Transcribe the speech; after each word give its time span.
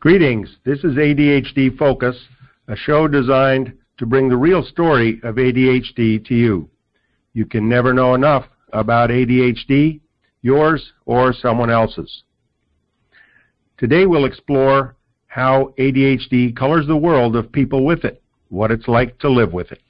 Greetings. 0.00 0.58
This 0.64 0.78
is 0.84 0.94
ADHD 0.94 1.76
Focus, 1.76 2.16
a 2.68 2.76
show 2.76 3.08
designed 3.08 3.76
to 3.96 4.06
bring 4.06 4.28
the 4.28 4.36
real 4.36 4.62
story 4.62 5.18
of 5.24 5.34
ADHD 5.34 6.24
to 6.24 6.34
you. 6.36 6.70
You 7.32 7.44
can 7.44 7.68
never 7.68 7.92
know 7.92 8.14
enough 8.14 8.44
about 8.72 9.10
ADHD, 9.10 9.98
yours 10.40 10.92
or 11.04 11.32
someone 11.32 11.68
else's. 11.68 12.22
Today 13.76 14.06
we'll 14.06 14.24
explore 14.24 14.94
how 15.26 15.74
ADHD 15.80 16.54
colors 16.54 16.86
the 16.86 16.96
world 16.96 17.34
of 17.34 17.50
people 17.50 17.84
with 17.84 18.04
it, 18.04 18.22
what 18.50 18.70
it's 18.70 18.86
like 18.86 19.18
to 19.18 19.28
live 19.28 19.52
with 19.52 19.72
it. 19.72 19.80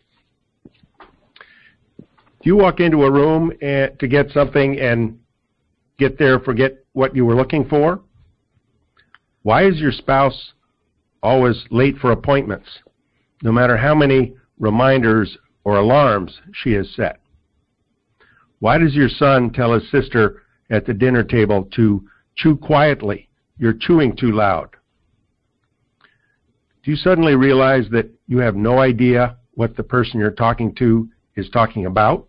If 2.41 2.47
you 2.47 2.57
walk 2.57 2.81
into 2.81 3.05
a 3.05 3.13
room 3.13 3.53
eh, 3.61 3.89
to 3.89 4.09
get 4.09 4.31
something 4.31 4.81
and 4.81 5.19
get 5.99 6.19
there, 6.19 6.41
forget 6.41 6.79
what 6.95 7.15
you 7.15 7.27
were 7.27 7.37
looking 7.37 7.69
for, 7.69 8.01
why 9.43 9.67
is 9.67 9.79
your 9.79 9.93
spouse 9.93 10.53
always 11.23 11.65
late 11.71 11.97
for 11.99 12.13
appointments, 12.13 12.69
no 13.43 13.53
matter 13.53 13.77
how 13.77 13.95
many 13.95 14.35
reminders 14.59 15.37
or 15.65 15.77
alarms 15.77 16.41
she 16.53 16.73
has 16.73 16.89
set? 16.95 17.21
Why 18.61 18.79
does 18.79 18.95
your 18.95 19.09
son 19.09 19.51
tell 19.51 19.73
his 19.73 19.89
sister 19.91 20.43
at 20.71 20.87
the 20.87 20.95
dinner 20.95 21.23
table 21.23 21.69
to 21.77 22.05
chew 22.35 22.57
quietly? 22.57 23.29
You're 23.59 23.73
chewing 23.73 24.17
too 24.17 24.33
loud. 24.33 24.71
Do 26.83 26.91
you 26.91 26.97
suddenly 26.97 27.37
realize 27.37 27.89
that 27.91 28.09
you 28.27 28.39
have 28.39 28.57
no 28.57 28.79
idea 28.79 29.37
what 29.55 29.77
the 29.77 29.83
person 29.83 30.21
you're 30.21 30.31
talking 30.31 30.75
to 30.77 31.09
is 31.37 31.51
talking 31.51 31.87
about? 31.87 32.27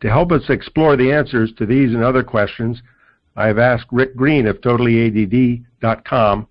To 0.00 0.08
help 0.08 0.30
us 0.30 0.42
explore 0.48 0.96
the 0.96 1.12
answers 1.12 1.52
to 1.58 1.66
these 1.66 1.92
and 1.92 2.04
other 2.04 2.22
questions, 2.22 2.80
I 3.38 3.46
have 3.46 3.58
asked 3.60 3.86
Rick 3.92 4.16
Green 4.16 4.48
of 4.48 4.60
TotallyADD.com 4.62 6.48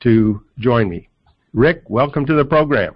to 0.00 0.44
join 0.58 0.90
me. 0.90 1.08
Rick, 1.54 1.84
welcome 1.88 2.26
to 2.26 2.34
the 2.34 2.44
program. 2.44 2.94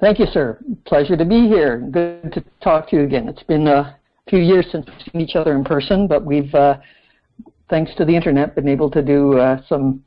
Thank 0.00 0.18
you, 0.18 0.26
sir. 0.26 0.58
Pleasure 0.86 1.16
to 1.16 1.24
be 1.24 1.46
here. 1.46 1.78
Good 1.92 2.32
to 2.32 2.44
talk 2.60 2.90
to 2.90 2.96
you 2.96 3.02
again. 3.02 3.28
It's 3.28 3.44
been 3.44 3.68
a 3.68 3.96
few 4.28 4.40
years 4.40 4.66
since 4.72 4.86
we've 4.86 5.12
seen 5.12 5.20
each 5.20 5.36
other 5.36 5.54
in 5.54 5.62
person, 5.62 6.08
but 6.08 6.24
we've, 6.24 6.52
uh, 6.52 6.78
thanks 7.70 7.92
to 7.96 8.04
the 8.04 8.16
internet, 8.16 8.56
been 8.56 8.66
able 8.66 8.90
to 8.90 9.00
do 9.00 9.38
uh, 9.38 9.62
some, 9.68 10.02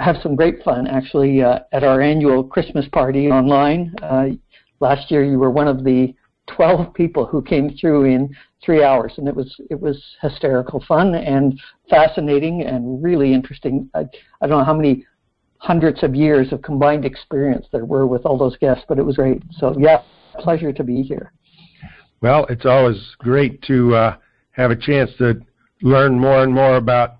have 0.00 0.16
some 0.20 0.34
great 0.34 0.64
fun 0.64 0.88
actually 0.88 1.40
uh, 1.40 1.60
at 1.70 1.84
our 1.84 2.00
annual 2.00 2.42
Christmas 2.42 2.88
party 2.88 3.28
online. 3.28 3.94
Uh, 4.02 4.30
last 4.80 5.08
year, 5.08 5.24
you 5.24 5.38
were 5.38 5.52
one 5.52 5.68
of 5.68 5.84
the 5.84 6.12
12 6.48 6.92
people 6.94 7.26
who 7.26 7.40
came 7.42 7.76
through 7.80 8.06
in 8.06 8.34
three 8.64 8.82
hours, 8.82 9.14
and 9.16 9.28
it 9.28 9.34
was 9.34 9.54
it 9.70 9.80
was 9.80 10.02
hysterical 10.20 10.82
fun 10.86 11.14
and 11.14 11.60
fascinating 11.88 12.62
and 12.62 13.02
really 13.02 13.32
interesting. 13.32 13.88
I, 13.94 14.04
I 14.40 14.46
don't 14.46 14.58
know 14.58 14.64
how 14.64 14.74
many 14.74 15.06
hundreds 15.58 16.02
of 16.02 16.14
years 16.14 16.52
of 16.52 16.62
combined 16.62 17.04
experience 17.04 17.66
there 17.72 17.84
were 17.84 18.06
with 18.06 18.24
all 18.24 18.38
those 18.38 18.56
guests, 18.58 18.84
but 18.88 18.98
it 18.98 19.02
was 19.02 19.16
great. 19.16 19.42
So 19.58 19.74
yeah, 19.78 20.02
pleasure 20.38 20.72
to 20.72 20.84
be 20.84 21.02
here. 21.02 21.32
Well, 22.20 22.46
it's 22.48 22.66
always 22.66 23.14
great 23.18 23.62
to 23.62 23.94
uh, 23.94 24.16
have 24.52 24.70
a 24.70 24.76
chance 24.76 25.10
to 25.18 25.40
learn 25.82 26.18
more 26.18 26.42
and 26.42 26.52
more 26.52 26.76
about 26.76 27.16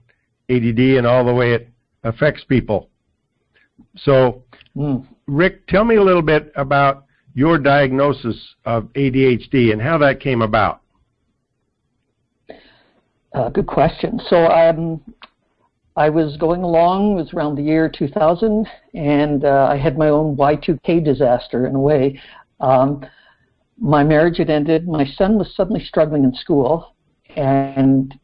ADD 0.51 0.79
and 0.79 1.07
all 1.07 1.25
the 1.25 1.35
way 1.35 1.53
it 1.53 1.69
affects 2.03 2.43
people. 2.45 2.91
So, 3.97 4.43
mm. 4.77 5.07
Rick, 5.27 5.67
tell 5.69 5.85
me 5.85 5.97
a 5.97 6.03
little 6.03 6.23
bit 6.23 6.53
about 6.57 7.05
your 7.35 7.59
diagnosis 7.59 8.37
of 8.65 8.85
ADHD 8.95 9.73
and 9.73 9.81
how 9.81 9.99
that 9.99 10.21
came 10.21 10.43
about. 10.43 10.83
Uh, 13.33 13.49
good 13.51 13.67
question. 13.67 14.21
So 14.29 14.47
um, 14.47 15.01
I 15.97 16.09
was 16.09 16.37
going 16.37 16.63
along, 16.63 17.13
it 17.13 17.23
was 17.23 17.35
around 17.35 17.57
the 17.57 17.63
year 17.63 17.89
2000, 17.89 18.67
and 18.95 19.45
uh, 19.45 19.69
I 19.71 19.77
had 19.77 19.99
my 19.99 20.09
own 20.09 20.37
Y2K 20.37 21.05
disaster 21.05 21.67
in 21.67 21.75
a 21.75 21.81
way. 21.81 22.21
Um, 22.61 23.05
my 23.79 24.03
marriage 24.03 24.39
had 24.39 24.51
ended. 24.51 24.89
My 24.89 25.05
son 25.05 25.39
was 25.39 25.55
suddenly 25.55 25.85
struggling 25.85 26.25
in 26.25 26.35
school 26.35 26.95
and 27.37 28.15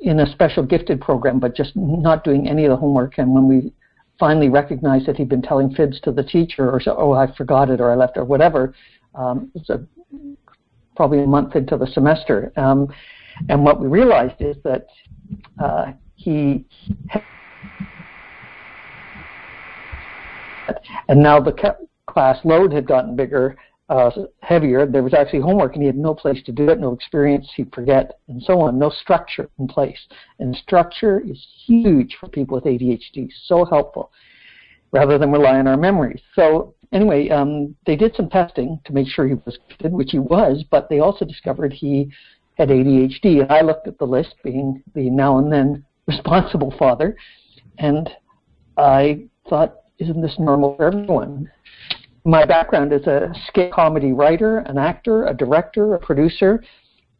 in 0.00 0.20
a 0.20 0.32
special 0.32 0.62
gifted 0.62 1.00
program, 1.00 1.38
but 1.38 1.56
just 1.56 1.72
not 1.74 2.24
doing 2.24 2.48
any 2.48 2.64
of 2.64 2.70
the 2.70 2.76
homework. 2.76 3.18
And 3.18 3.32
when 3.32 3.48
we 3.48 3.72
finally 4.18 4.48
recognized 4.48 5.06
that 5.06 5.16
he'd 5.16 5.28
been 5.28 5.42
telling 5.42 5.72
fibs 5.74 6.00
to 6.00 6.12
the 6.12 6.22
teacher, 6.22 6.70
or 6.70 6.80
so, 6.80 6.96
oh, 6.98 7.12
I 7.12 7.32
forgot 7.36 7.70
it, 7.70 7.80
or 7.80 7.90
I 7.90 7.94
left, 7.94 8.16
or 8.16 8.24
whatever, 8.24 8.74
um, 9.14 9.50
it 9.54 9.62
was 9.66 9.70
a, 9.70 9.86
probably 10.96 11.22
a 11.22 11.26
month 11.26 11.56
into 11.56 11.76
the 11.76 11.86
semester. 11.86 12.52
Um, 12.56 12.88
and 13.48 13.64
what 13.64 13.80
we 13.80 13.86
realized 13.86 14.36
is 14.40 14.56
that 14.64 14.86
uh, 15.62 15.92
he 16.14 16.64
and 21.08 21.22
now 21.22 21.40
the 21.40 21.76
class 22.06 22.38
load 22.44 22.72
had 22.72 22.86
gotten 22.86 23.16
bigger, 23.16 23.56
uh, 23.88 24.10
heavier. 24.40 24.86
There 24.86 25.02
was 25.02 25.14
actually 25.14 25.40
homework, 25.40 25.74
and 25.74 25.82
he 25.82 25.86
had 25.86 25.96
no 25.96 26.14
place 26.14 26.42
to 26.44 26.52
do 26.52 26.68
it, 26.68 26.78
no 26.78 26.92
experience. 26.92 27.48
He'd 27.56 27.74
forget, 27.74 28.18
and 28.28 28.42
so 28.42 28.60
on. 28.60 28.78
No 28.78 28.90
structure 28.90 29.48
in 29.58 29.66
place, 29.66 29.98
and 30.38 30.54
structure 30.56 31.20
is 31.20 31.42
huge 31.66 32.16
for 32.20 32.28
people 32.28 32.56
with 32.56 32.64
ADHD. 32.64 33.30
So 33.46 33.64
helpful, 33.64 34.12
rather 34.92 35.18
than 35.18 35.32
rely 35.32 35.58
on 35.58 35.66
our 35.66 35.76
memories. 35.76 36.20
So 36.34 36.74
anyway, 36.92 37.28
um, 37.30 37.74
they 37.86 37.96
did 37.96 38.14
some 38.14 38.28
testing 38.28 38.78
to 38.84 38.92
make 38.92 39.08
sure 39.08 39.26
he 39.26 39.34
was 39.34 39.58
which 39.82 40.10
he 40.10 40.18
was, 40.18 40.64
but 40.70 40.88
they 40.88 41.00
also 41.00 41.24
discovered 41.24 41.72
he 41.72 42.10
had 42.58 42.68
ADHD. 42.68 43.40
And 43.40 43.50
I 43.50 43.60
looked 43.62 43.86
at 43.86 43.98
the 43.98 44.06
list, 44.06 44.34
being 44.42 44.82
the 44.94 45.08
now 45.08 45.38
and 45.38 45.52
then 45.52 45.84
responsible 46.06 46.74
father, 46.78 47.16
and 47.78 48.08
I 48.76 49.26
thought, 49.48 49.76
isn't 49.98 50.20
this 50.20 50.36
normal 50.38 50.76
for 50.76 50.86
everyone? 50.86 51.50
My 52.24 52.44
background 52.44 52.92
is 52.92 53.06
a 53.06 53.32
skit 53.46 53.72
comedy 53.72 54.12
writer, 54.12 54.58
an 54.58 54.78
actor, 54.78 55.26
a 55.26 55.34
director, 55.34 55.94
a 55.94 55.98
producer. 55.98 56.62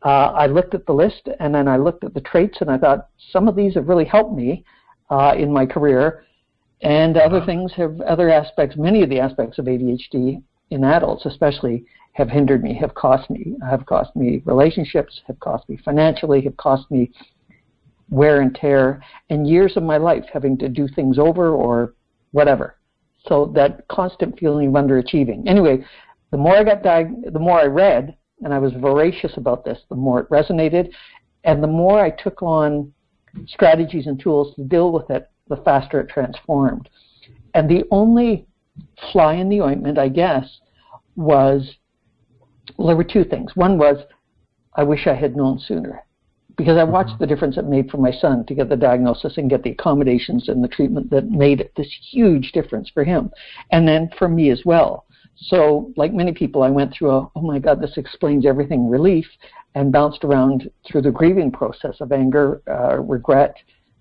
Uh, 0.04 0.32
I 0.32 0.46
looked 0.46 0.74
at 0.74 0.86
the 0.86 0.92
list 0.92 1.28
and 1.40 1.54
then 1.54 1.66
I 1.66 1.76
looked 1.76 2.04
at 2.04 2.14
the 2.14 2.20
traits 2.20 2.58
and 2.60 2.70
I 2.70 2.78
thought 2.78 3.08
some 3.32 3.48
of 3.48 3.56
these 3.56 3.74
have 3.74 3.88
really 3.88 4.04
helped 4.04 4.34
me 4.34 4.64
uh, 5.10 5.34
in 5.36 5.52
my 5.52 5.66
career, 5.66 6.24
and 6.82 7.16
other 7.16 7.44
things 7.44 7.72
have 7.76 8.00
other 8.02 8.30
aspects. 8.30 8.76
Many 8.76 9.02
of 9.02 9.08
the 9.08 9.18
aspects 9.18 9.58
of 9.58 9.64
ADHD 9.64 10.42
in 10.70 10.84
adults, 10.84 11.26
especially, 11.26 11.84
have 12.18 12.28
hindered 12.28 12.64
me, 12.64 12.74
have 12.74 12.92
cost 12.94 13.30
me, 13.30 13.54
have 13.70 13.86
cost 13.86 14.14
me 14.16 14.42
relationships, 14.44 15.20
have 15.28 15.38
cost 15.38 15.68
me 15.68 15.78
financially, 15.84 16.40
have 16.42 16.56
cost 16.56 16.90
me 16.90 17.12
wear 18.10 18.40
and 18.40 18.56
tear, 18.56 19.00
and 19.30 19.48
years 19.48 19.76
of 19.76 19.84
my 19.84 19.98
life 19.98 20.24
having 20.32 20.58
to 20.58 20.68
do 20.68 20.88
things 20.88 21.16
over 21.16 21.50
or 21.50 21.94
whatever. 22.32 22.76
So 23.28 23.52
that 23.54 23.86
constant 23.86 24.36
feeling 24.36 24.68
of 24.68 24.74
underachieving. 24.74 25.46
Anyway, 25.46 25.84
the 26.32 26.36
more 26.36 26.56
I 26.56 26.64
got 26.64 26.82
diag- 26.82 27.32
the 27.32 27.38
more 27.38 27.60
I 27.60 27.66
read, 27.66 28.16
and 28.42 28.52
I 28.52 28.58
was 28.58 28.72
voracious 28.72 29.36
about 29.36 29.64
this, 29.64 29.78
the 29.88 29.94
more 29.94 30.20
it 30.20 30.28
resonated, 30.28 30.90
and 31.44 31.62
the 31.62 31.68
more 31.68 32.00
I 32.00 32.10
took 32.10 32.42
on 32.42 32.92
strategies 33.46 34.08
and 34.08 34.18
tools 34.18 34.56
to 34.56 34.64
deal 34.64 34.90
with 34.90 35.08
it, 35.10 35.30
the 35.48 35.58
faster 35.58 36.00
it 36.00 36.08
transformed. 36.08 36.88
And 37.54 37.68
the 37.68 37.84
only 37.92 38.48
fly 39.12 39.34
in 39.34 39.48
the 39.48 39.60
ointment, 39.60 39.98
I 39.98 40.08
guess, 40.08 40.44
was 41.14 41.76
well, 42.76 42.88
there 42.88 42.96
were 42.96 43.04
two 43.04 43.24
things. 43.24 43.52
One 43.54 43.78
was, 43.78 43.96
I 44.74 44.82
wish 44.82 45.06
I 45.06 45.14
had 45.14 45.36
known 45.36 45.58
sooner 45.58 46.02
because 46.56 46.76
I 46.76 46.84
watched 46.84 47.10
mm-hmm. 47.10 47.22
the 47.22 47.26
difference 47.26 47.56
it 47.56 47.64
made 47.66 47.90
for 47.90 47.98
my 47.98 48.10
son 48.10 48.44
to 48.46 48.54
get 48.54 48.68
the 48.68 48.76
diagnosis 48.76 49.38
and 49.38 49.48
get 49.48 49.62
the 49.62 49.70
accommodations 49.70 50.48
and 50.48 50.62
the 50.62 50.68
treatment 50.68 51.08
that 51.10 51.30
made 51.30 51.70
this 51.76 51.88
huge 52.10 52.52
difference 52.52 52.90
for 52.92 53.04
him, 53.04 53.30
and 53.70 53.86
then 53.86 54.10
for 54.18 54.28
me 54.28 54.50
as 54.50 54.62
well. 54.64 55.06
So, 55.36 55.92
like 55.96 56.12
many 56.12 56.32
people, 56.32 56.64
I 56.64 56.70
went 56.70 56.92
through 56.92 57.10
a, 57.10 57.30
oh 57.36 57.42
my 57.42 57.60
God, 57.60 57.80
this 57.80 57.96
explains 57.96 58.44
everything 58.44 58.90
relief, 58.90 59.26
and 59.76 59.92
bounced 59.92 60.24
around 60.24 60.68
through 60.84 61.02
the 61.02 61.12
grieving 61.12 61.52
process 61.52 62.00
of 62.00 62.10
anger, 62.10 62.60
uh, 62.68 62.98
regret, 62.98 63.54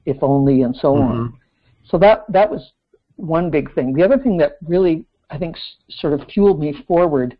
if 0.07 0.17
only, 0.23 0.63
and 0.63 0.75
so 0.75 0.95
mm-hmm. 0.95 1.11
on. 1.11 1.39
So 1.85 1.99
that 1.99 2.25
that 2.29 2.49
was 2.49 2.71
one 3.17 3.51
big 3.51 3.73
thing. 3.75 3.93
The 3.93 4.03
other 4.03 4.17
thing 4.17 4.37
that 4.37 4.57
really 4.65 5.05
I 5.29 5.37
think 5.37 5.55
s- 5.55 5.75
sort 5.89 6.13
of 6.13 6.27
fueled 6.27 6.59
me 6.59 6.73
forward 6.87 7.37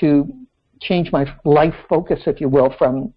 to 0.00 0.26
change 0.80 1.12
my 1.12 1.26
life 1.44 1.74
focus, 1.88 2.20
if 2.26 2.40
you 2.40 2.48
will, 2.48 2.74
from 2.78 3.12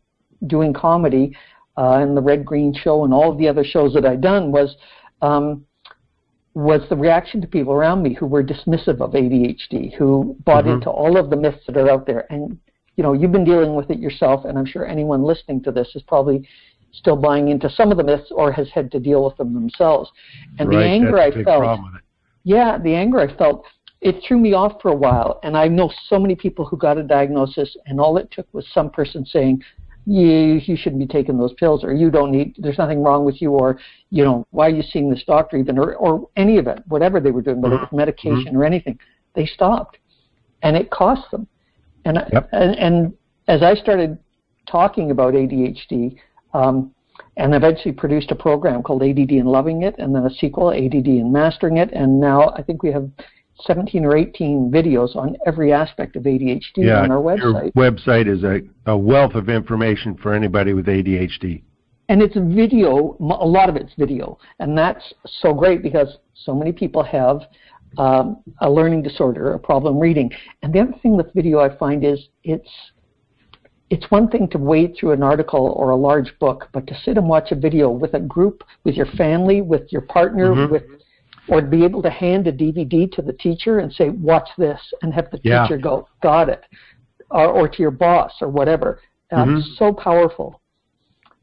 doing 0.48 0.74
comedy 0.74 1.36
uh, 1.78 1.98
and 1.98 2.16
the 2.16 2.22
Red 2.22 2.46
Green 2.46 2.74
Show 2.74 3.04
and 3.06 3.14
all 3.14 3.32
of 3.32 3.38
the 3.38 3.48
other 3.48 3.64
shows 3.64 3.94
that 3.94 4.06
I'd 4.06 4.22
done 4.22 4.52
was 4.52 4.76
um, 5.22 5.66
was 6.54 6.82
the 6.90 6.96
reaction 6.96 7.42
to 7.42 7.48
people 7.48 7.74
around 7.74 8.02
me 8.02 8.14
who 8.14 8.26
were 8.26 8.44
dismissive 8.44 9.02
of 9.02 9.12
ADHD, 9.12 9.96
who 9.96 10.36
bought 10.46 10.66
mm-hmm. 10.66 10.74
into 10.74 10.90
all 10.90 11.18
of 11.18 11.30
the 11.30 11.36
myths 11.36 11.64
that 11.68 11.78
are 11.78 11.90
out 11.90 12.06
there. 12.06 12.26
And 12.30 12.58
you 12.96 13.04
know, 13.04 13.14
you've 13.14 13.32
been 13.32 13.46
dealing 13.46 13.76
with 13.76 13.90
it 13.90 14.00
yourself, 14.00 14.44
and 14.44 14.58
I'm 14.58 14.66
sure 14.66 14.86
anyone 14.86 15.24
listening 15.24 15.64
to 15.64 15.72
this 15.72 15.90
is 15.96 16.02
probably 16.02 16.48
still 16.92 17.16
buying 17.16 17.50
into 17.50 17.70
some 17.70 17.92
of 17.92 17.98
the 17.98 18.04
myths 18.04 18.32
or 18.32 18.52
has 18.52 18.68
had 18.74 18.92
to 18.92 19.00
deal 19.00 19.24
with 19.24 19.38
them 19.38 19.54
themselves. 19.54 20.12
And 20.58 20.68
right, 20.70 20.80
the 20.80 20.84
anger 20.84 21.20
I 21.20 21.44
felt, 21.44 21.80
yeah, 22.44 22.78
the 22.78 22.94
anger 22.94 23.20
I 23.20 23.34
felt 23.38 23.64
it 24.02 24.22
threw 24.26 24.38
me 24.38 24.54
off 24.54 24.82
for 24.82 24.90
a 24.92 24.96
while. 24.96 25.40
And 25.44 25.58
I 25.58 25.68
know 25.68 25.92
so 26.08 26.20
many 26.20 26.36
people 26.36 26.66
who 26.66 26.78
got 26.78 26.98
a 26.98 27.04
diagnosis, 27.04 27.76
and 27.86 28.00
all 28.00 28.18
it 28.18 28.30
took 28.32 28.48
was 28.54 28.66
some 28.74 28.90
person 28.90 29.26
saying, 29.26 29.62
you 30.06 30.60
you 30.66 30.76
shouldn't 30.76 31.00
be 31.00 31.06
taking 31.06 31.38
those 31.38 31.54
pills 31.54 31.84
or 31.84 31.94
you 31.94 32.10
don't 32.10 32.32
need 32.32 32.56
there's 32.58 32.80
nothing 32.80 33.04
wrong 33.04 33.26
with 33.26 33.42
you 33.42 33.52
or 33.52 33.78
you 34.10 34.24
know 34.24 34.48
why 34.50 34.66
are 34.66 34.72
you 34.72 34.82
seeing 34.82 35.10
this 35.10 35.24
doctor 35.28 35.56
even 35.58 35.78
or, 35.78 35.96
or 35.96 36.28
any 36.36 36.58
of 36.58 36.68
it 36.68 36.80
whatever 36.88 37.20
they 37.20 37.30
were 37.30 37.42
doing 37.42 37.62
whether 37.62 37.76
it 37.76 37.80
was 37.82 37.88
Mm-hmm. 37.88 37.98
medication 37.98 38.56
or 38.56 38.64
anything 38.64 38.98
they 39.36 39.46
stopped 39.46 40.00
and 40.64 40.76
it 40.76 40.90
cost 40.90 41.30
them 41.32 41.48
and 42.06 42.18
I- 42.18 42.44
and, 42.54 42.76
and 42.78 43.14
as 43.48 43.62
I 43.62 43.76
started 43.76 44.18
talking 44.68 45.12
about 45.12 45.34
ADHD 45.36 46.16
um, 46.54 46.92
and 47.38 47.54
eventually 47.54 47.92
produced 47.94 48.32
a 48.32 48.36
program 48.36 48.82
called 48.82 49.04
ADD 49.04 49.32
and 49.32 49.48
Loving 49.48 49.84
It 49.84 49.96
and 50.00 50.16
then 50.16 50.26
a 50.26 50.30
sequel 50.30 50.72
ADD 50.72 51.06
and 51.08 51.32
Mastering 51.32 51.78
It 51.78 51.92
and 51.94 52.20
now 52.20 52.50
I 52.56 52.64
think 52.64 52.82
we 52.82 52.92
have 52.92 53.08
17 53.66 54.06
or 54.06 54.16
18 54.18 54.72
videos 54.72 55.16
on 55.16 55.36
every 55.46 55.72
aspect 55.74 56.16
of 56.16 56.24
ADHD 56.24 56.62
Yeah, 56.78 57.02
on 57.02 57.12
our 57.12 57.18
website. 57.22 57.72
your 57.76 57.92
website 57.92 58.28
is 58.28 58.44
a, 58.44 58.62
a 58.92 58.98
wealth 58.98 59.36
of 59.36 59.50
information 59.50 60.16
for 60.16 60.34
anybody 60.34 60.74
with 60.74 60.86
ADHD. 60.88 61.64
and 62.08 62.22
it's 62.22 62.36
video. 62.36 63.16
a 63.20 63.46
lot 63.46 63.70
of 63.70 63.76
it's 63.76 63.94
video, 63.98 64.38
and 64.60 64.78
that's 64.78 65.14
so 65.42 65.54
great 65.54 65.84
because 65.84 66.18
so 66.34 66.56
many 66.56 66.72
people 66.72 67.04
have 67.04 67.42
um, 67.98 68.38
a 68.62 68.70
learning 68.70 69.02
disorder, 69.04 69.54
a 69.54 69.60
problem 69.60 70.00
reading. 70.00 70.32
And 70.62 70.72
the 70.74 70.80
other 70.80 70.94
thing 71.02 71.18
with 71.18 71.34
video 71.34 71.60
I 71.60 71.76
find 71.78 72.04
is 72.06 72.20
it's 72.44 72.70
it's 73.90 74.10
one 74.12 74.28
thing 74.30 74.48
to 74.50 74.60
wade 74.60 74.96
through 75.00 75.12
an 75.14 75.24
article 75.24 75.74
or 75.76 75.90
a 75.90 75.96
large 75.96 76.32
book, 76.40 76.70
but 76.74 76.86
to 76.86 76.96
sit 77.04 77.18
and 77.18 77.28
watch 77.28 77.52
a 77.52 77.56
video 77.56 77.90
with 77.90 78.14
a 78.14 78.20
group, 78.20 78.64
with 78.84 78.94
your 78.96 79.08
family, 79.18 79.62
with 79.62 79.92
your 79.92 80.04
partner, 80.04 80.54
Mhm. 80.54 80.70
with 80.70 80.84
or 81.50 81.62
be 81.62 81.84
able 81.84 82.02
to 82.04 82.10
hand 82.10 82.48
a 82.48 82.52
DVD 82.52 83.12
to 83.14 83.22
the 83.22 83.34
teacher 83.34 83.80
and 83.80 83.92
say, 83.92 84.10
"Watch 84.10 84.50
this," 84.58 84.80
and 85.02 85.14
have 85.14 85.30
the 85.32 85.40
Yeah. 85.44 85.64
teacher 85.64 85.78
go, 85.78 86.08
"Got 86.22 86.50
it," 86.50 86.64
or, 87.32 87.48
or 87.48 87.68
to 87.68 87.82
your 87.82 87.92
boss 87.92 88.42
or 88.42 88.50
whatever. 88.50 89.00
Uh, 89.32 89.46
Mhm. 89.46 89.64
So 89.78 89.94
powerful. 89.94 90.62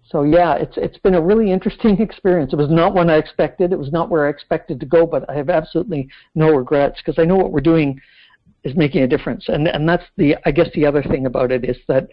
So 0.08 0.22
yeah, 0.22 0.54
it's 0.54 0.76
it's 0.76 0.98
been 0.98 1.14
a 1.14 1.20
really 1.20 1.50
interesting 1.50 2.00
experience. 2.08 2.52
It 2.52 2.56
was 2.56 2.70
not 2.70 2.94
one 2.94 3.10
I 3.10 3.16
expected. 3.16 3.72
It 3.72 3.78
was 3.78 3.92
not 3.92 4.08
where 4.08 4.26
I 4.26 4.30
expected 4.30 4.78
to 4.80 4.86
go, 4.86 5.06
but 5.06 5.28
I 5.28 5.34
have 5.34 5.50
absolutely 5.50 6.08
no 6.34 6.54
regrets 6.54 6.98
because 7.00 7.18
I 7.18 7.24
know 7.24 7.36
what 7.36 7.52
we're 7.52 7.60
doing 7.60 8.00
is 8.64 8.76
making 8.76 9.02
a 9.02 9.08
difference. 9.08 9.48
And 9.48 9.66
and 9.68 9.88
that's 9.88 10.04
the 10.16 10.36
I 10.44 10.50
guess 10.52 10.70
the 10.74 10.86
other 10.86 11.02
thing 11.02 11.26
about 11.26 11.50
it 11.50 11.64
is 11.64 11.76
that 11.88 12.08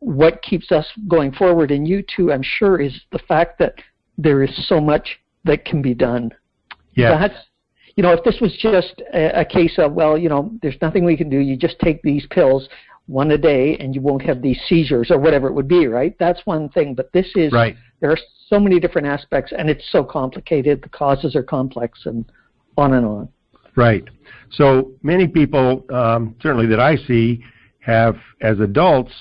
what 0.00 0.42
keeps 0.42 0.70
us 0.70 0.86
going 1.08 1.32
forward, 1.32 1.70
and 1.70 1.88
you 1.88 2.02
too, 2.02 2.30
I'm 2.32 2.42
sure, 2.42 2.80
is 2.80 2.92
the 3.10 3.18
fact 3.20 3.58
that 3.58 3.74
there 4.18 4.42
is 4.42 4.66
so 4.68 4.80
much 4.80 5.18
that 5.44 5.64
can 5.64 5.80
be 5.82 5.94
done. 5.94 6.30
Yes. 6.94 7.18
That's 7.18 7.44
you 7.96 8.02
know, 8.02 8.12
if 8.12 8.24
this 8.24 8.40
was 8.40 8.52
just 8.60 9.02
a, 9.12 9.40
a 9.40 9.44
case 9.44 9.74
of 9.78 9.92
well, 9.92 10.18
you 10.18 10.28
know, 10.28 10.50
there's 10.62 10.76
nothing 10.82 11.04
we 11.04 11.16
can 11.16 11.28
do. 11.28 11.38
You 11.38 11.56
just 11.56 11.78
take 11.78 12.02
these 12.02 12.26
pills 12.30 12.68
one 13.06 13.30
a 13.32 13.38
day, 13.38 13.76
and 13.78 13.94
you 13.94 14.00
won't 14.00 14.22
have 14.22 14.40
these 14.40 14.58
seizures 14.66 15.10
or 15.10 15.18
whatever 15.18 15.46
it 15.46 15.52
would 15.52 15.68
be, 15.68 15.86
right? 15.86 16.16
That's 16.18 16.40
one 16.46 16.70
thing. 16.70 16.94
But 16.94 17.12
this 17.12 17.30
is 17.34 17.52
Right. 17.52 17.76
there 18.00 18.10
are 18.10 18.18
so 18.48 18.58
many 18.58 18.80
different 18.80 19.06
aspects, 19.06 19.52
and 19.56 19.68
it's 19.68 19.84
so 19.90 20.02
complicated. 20.02 20.82
The 20.82 20.88
causes 20.88 21.36
are 21.36 21.42
complex, 21.42 22.06
and 22.06 22.24
on 22.76 22.94
and 22.94 23.06
on. 23.06 23.28
Right. 23.76 24.04
So 24.50 24.92
many 25.02 25.26
people, 25.26 25.84
um, 25.90 26.34
certainly 26.40 26.66
that 26.66 26.80
I 26.80 26.96
see, 26.96 27.42
have 27.80 28.16
as 28.40 28.58
adults, 28.60 29.12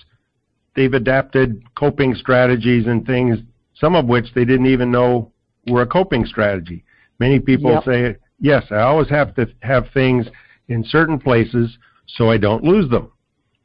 they've 0.76 0.94
adapted 0.94 1.62
coping 1.76 2.16
strategies 2.16 2.88
and 2.88 3.06
things, 3.06 3.40
some 3.76 3.96
of 3.96 4.06
which 4.06 4.34
they 4.34 4.46
didn't 4.46 4.68
even 4.68 4.92
know 4.92 5.32
were 5.68 5.82
a 5.82 5.88
coping 5.88 6.26
strategy. 6.26 6.84
Many 7.24 7.40
people 7.40 7.72
Yep. 7.72 7.84
say, 7.86 8.16
yes, 8.42 8.66
I 8.70 8.82
always 8.82 9.08
have 9.08 9.34
to 9.36 9.48
have 9.62 9.88
things 9.94 10.28
in 10.68 10.84
certain 10.84 11.18
places 11.18 11.78
so 12.06 12.30
I 12.30 12.38
don't 12.38 12.66
lose 12.66 12.90
them. 12.90 13.14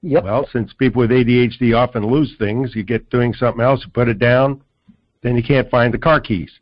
Yep. 0.02 0.22
Well, 0.22 0.48
since 0.52 0.72
people 0.72 1.00
with 1.00 1.10
ADHD 1.10 1.76
often 1.76 2.06
lose 2.06 2.36
things, 2.38 2.76
you 2.76 2.84
get 2.84 3.10
doing 3.10 3.34
something 3.34 3.60
else, 3.60 3.84
you 3.84 3.90
put 3.90 4.06
it 4.06 4.20
down, 4.20 4.62
then 5.22 5.34
you 5.34 5.42
can't 5.42 5.68
find 5.70 5.92
the 5.92 5.98
car 5.98 6.20
keys. 6.20 6.52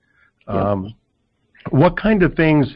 Yep. 0.48 0.56
Um, 0.56 0.94
what 1.68 1.98
kind 1.98 2.22
of 2.22 2.32
things 2.32 2.66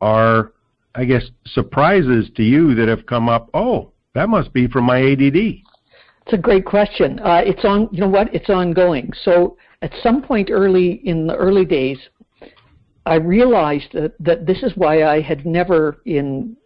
are, 0.00 0.52
I 0.94 1.04
guess, 1.04 1.24
surprises 1.44 2.30
to 2.36 2.42
you 2.42 2.74
that 2.76 2.88
have 2.88 3.04
come 3.04 3.28
up? 3.28 3.50
Oh, 3.52 3.92
that 4.14 4.30
must 4.30 4.54
be 4.54 4.68
from 4.68 4.84
my 4.84 5.02
ADD. 5.02 5.36
It's 5.36 6.32
a 6.32 6.38
great 6.38 6.64
question. 6.64 7.20
Uh, 7.20 7.42
it's 7.44 7.64
on. 7.66 7.90
You 7.92 8.00
know 8.00 8.08
what? 8.08 8.34
It's 8.34 8.48
ongoing. 8.48 9.12
So 9.22 9.58
at 9.82 9.92
some 10.02 10.22
point 10.22 10.48
early 10.50 10.92
in 11.04 11.26
the 11.26 11.36
early 11.36 11.66
days, 11.66 11.98
I 13.06 13.14
realized 13.14 13.92
that, 13.92 14.14
that 14.18 14.46
this 14.46 14.62
is 14.62 14.72
why 14.76 15.04
I 15.04 15.20
had 15.20 15.46
never 15.46 15.98
in 16.04 16.56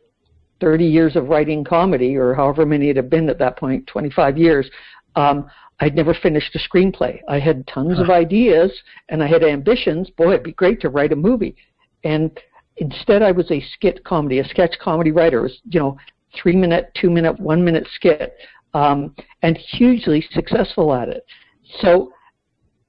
30 0.61 0.85
years 0.85 1.15
of 1.15 1.29
writing 1.29 1.63
comedy, 1.65 2.17
or 2.17 2.35
however 2.35 2.67
many 2.67 2.89
it 2.89 2.97
had 2.97 3.11
been 3.11 3.29
at 3.29 3.39
that 3.39 3.59
point, 3.59 3.87
25 3.87 4.37
years, 4.37 4.69
um, 5.17 5.49
I'd 5.81 5.95
never 5.95 6.15
finished 6.15 6.55
a 6.55 6.59
screenplay. 6.59 7.21
I 7.29 7.39
had 7.39 7.67
tons 7.67 7.99
of 7.99 8.11
ideas 8.11 8.71
and 9.09 9.23
I 9.23 9.27
had 9.27 9.43
ambitions. 9.43 10.11
Boy, 10.11 10.33
it'd 10.33 10.43
be 10.43 10.53
great 10.53 10.81
to 10.83 10.91
write 10.91 11.13
a 11.13 11.17
movie. 11.17 11.57
And 12.05 12.31
instead, 12.77 13.23
I 13.23 13.33
was 13.33 13.51
a 13.51 13.65
skit 13.75 14.05
comedy, 14.05 14.41
a 14.41 14.45
sketch 14.49 14.77
comedy 14.79 15.11
writer. 15.11 15.41
It 15.41 15.43
was, 15.43 15.61
you 15.71 15.81
know, 15.81 15.97
three 16.41 16.57
minute, 16.57 16.91
two 17.01 17.11
minute, 17.11 17.39
one 17.41 17.65
minute 17.65 17.87
skit, 17.95 18.35
um, 18.75 19.15
and 19.43 19.57
hugely 19.57 20.27
successful 20.33 20.95
at 20.95 21.09
it. 21.09 21.25
So 21.81 22.13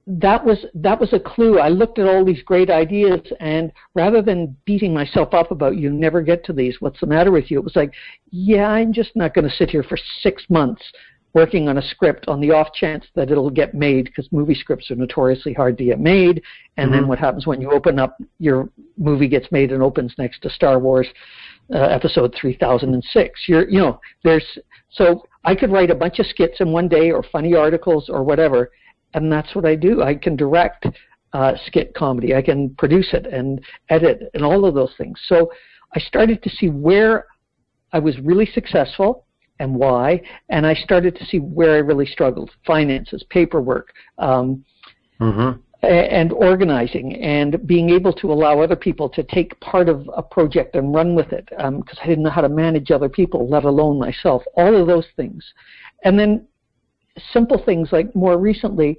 that 0.06 0.44
was 0.44 0.64
that 0.74 0.98
was 0.98 1.12
a 1.12 1.20
clue. 1.20 1.58
I 1.58 1.68
looked 1.68 1.98
at 1.98 2.08
all 2.08 2.24
these 2.24 2.42
great 2.42 2.70
ideas, 2.70 3.20
and 3.40 3.72
rather 3.94 4.20
than 4.20 4.56
beating 4.64 4.92
myself 4.92 5.32
up 5.32 5.50
about 5.50 5.76
you 5.76 5.90
never 5.90 6.22
get 6.22 6.44
to 6.46 6.52
these, 6.52 6.80
what's 6.80 7.00
the 7.00 7.06
matter 7.06 7.30
with 7.30 7.50
you? 7.50 7.58
It 7.58 7.64
was 7.64 7.76
like, 7.76 7.92
yeah, 8.30 8.68
I'm 8.68 8.92
just 8.92 9.14
not 9.14 9.34
going 9.34 9.48
to 9.48 9.54
sit 9.54 9.70
here 9.70 9.84
for 9.84 9.98
six 10.22 10.44
months 10.48 10.82
working 11.34 11.68
on 11.68 11.78
a 11.78 11.82
script 11.82 12.26
on 12.28 12.40
the 12.40 12.50
off 12.50 12.74
chance 12.74 13.06
that 13.14 13.30
it'll 13.30 13.48
get 13.48 13.74
made 13.74 14.04
because 14.04 14.30
movie 14.32 14.54
scripts 14.54 14.90
are 14.90 14.96
notoriously 14.96 15.54
hard 15.54 15.78
to 15.78 15.84
get 15.84 15.98
made. 15.98 16.42
And 16.76 16.92
then 16.92 17.04
Mhm. 17.04 17.06
what 17.06 17.18
happens 17.18 17.46
when 17.46 17.60
you 17.60 17.70
open 17.70 17.98
up 17.98 18.18
your 18.38 18.68
movie 18.98 19.28
gets 19.28 19.50
made 19.50 19.72
and 19.72 19.82
opens 19.82 20.14
next 20.18 20.42
to 20.42 20.50
Star 20.50 20.78
Wars 20.78 21.06
uh, 21.72 21.78
episode 21.78 22.34
3006. 22.34 23.48
You're 23.48 23.68
you 23.68 23.78
know 23.78 24.00
there's 24.24 24.44
so 24.90 25.24
I 25.44 25.54
could 25.54 25.70
write 25.70 25.90
a 25.90 25.94
bunch 25.94 26.18
of 26.18 26.26
skits 26.26 26.60
in 26.60 26.70
one 26.70 26.88
day 26.88 27.10
or 27.12 27.22
funny 27.22 27.54
articles 27.54 28.10
or 28.10 28.22
whatever, 28.22 28.70
and 29.14 29.30
that's 29.30 29.54
what 29.54 29.64
I 29.64 29.74
do. 29.74 30.02
I 30.02 30.14
can 30.14 30.36
direct 30.36 30.86
uh, 31.32 31.52
skit 31.66 31.94
comedy. 31.94 32.34
I 32.34 32.42
can 32.42 32.74
produce 32.76 33.08
it 33.12 33.26
and 33.26 33.60
edit 33.88 34.30
and 34.34 34.44
all 34.44 34.64
of 34.64 34.74
those 34.74 34.92
things. 34.98 35.18
So 35.26 35.50
I 35.94 36.00
started 36.00 36.42
to 36.42 36.50
see 36.50 36.68
where 36.68 37.26
I 37.92 37.98
was 37.98 38.18
really 38.20 38.46
successful 38.46 39.26
and 39.58 39.74
why, 39.74 40.20
and 40.48 40.66
I 40.66 40.74
started 40.74 41.14
to 41.16 41.24
see 41.26 41.38
where 41.38 41.74
I 41.74 41.78
really 41.78 42.06
struggled: 42.06 42.50
finances, 42.66 43.24
paperwork. 43.30 43.92
Um, 44.18 44.64
Mm-hmm. 45.20 45.60
and 45.86 46.32
organizing 46.32 47.14
and 47.22 47.64
being 47.66 47.90
able 47.90 48.12
to 48.12 48.32
allow 48.32 48.60
other 48.60 48.74
people 48.74 49.08
to 49.10 49.22
take 49.22 49.58
part 49.60 49.88
of 49.88 50.08
a 50.16 50.22
project 50.22 50.74
and 50.74 50.92
run 50.92 51.14
with 51.14 51.32
it 51.32 51.46
because 51.48 51.98
I 52.02 52.06
didn't 52.06 52.24
know 52.24 52.30
how 52.30 52.40
to 52.40 52.48
manage 52.48 52.90
other 52.90 53.08
people, 53.08 53.48
let 53.48 53.64
alone 53.64 54.00
myself. 54.00 54.42
All 54.56 54.74
of 54.80 54.88
those 54.88 55.06
things. 55.14 55.44
And 56.04 56.18
then 56.18 56.46
simple 57.32 57.62
things 57.64 57.90
like 57.92 58.14
more 58.14 58.38
recently, 58.38 58.98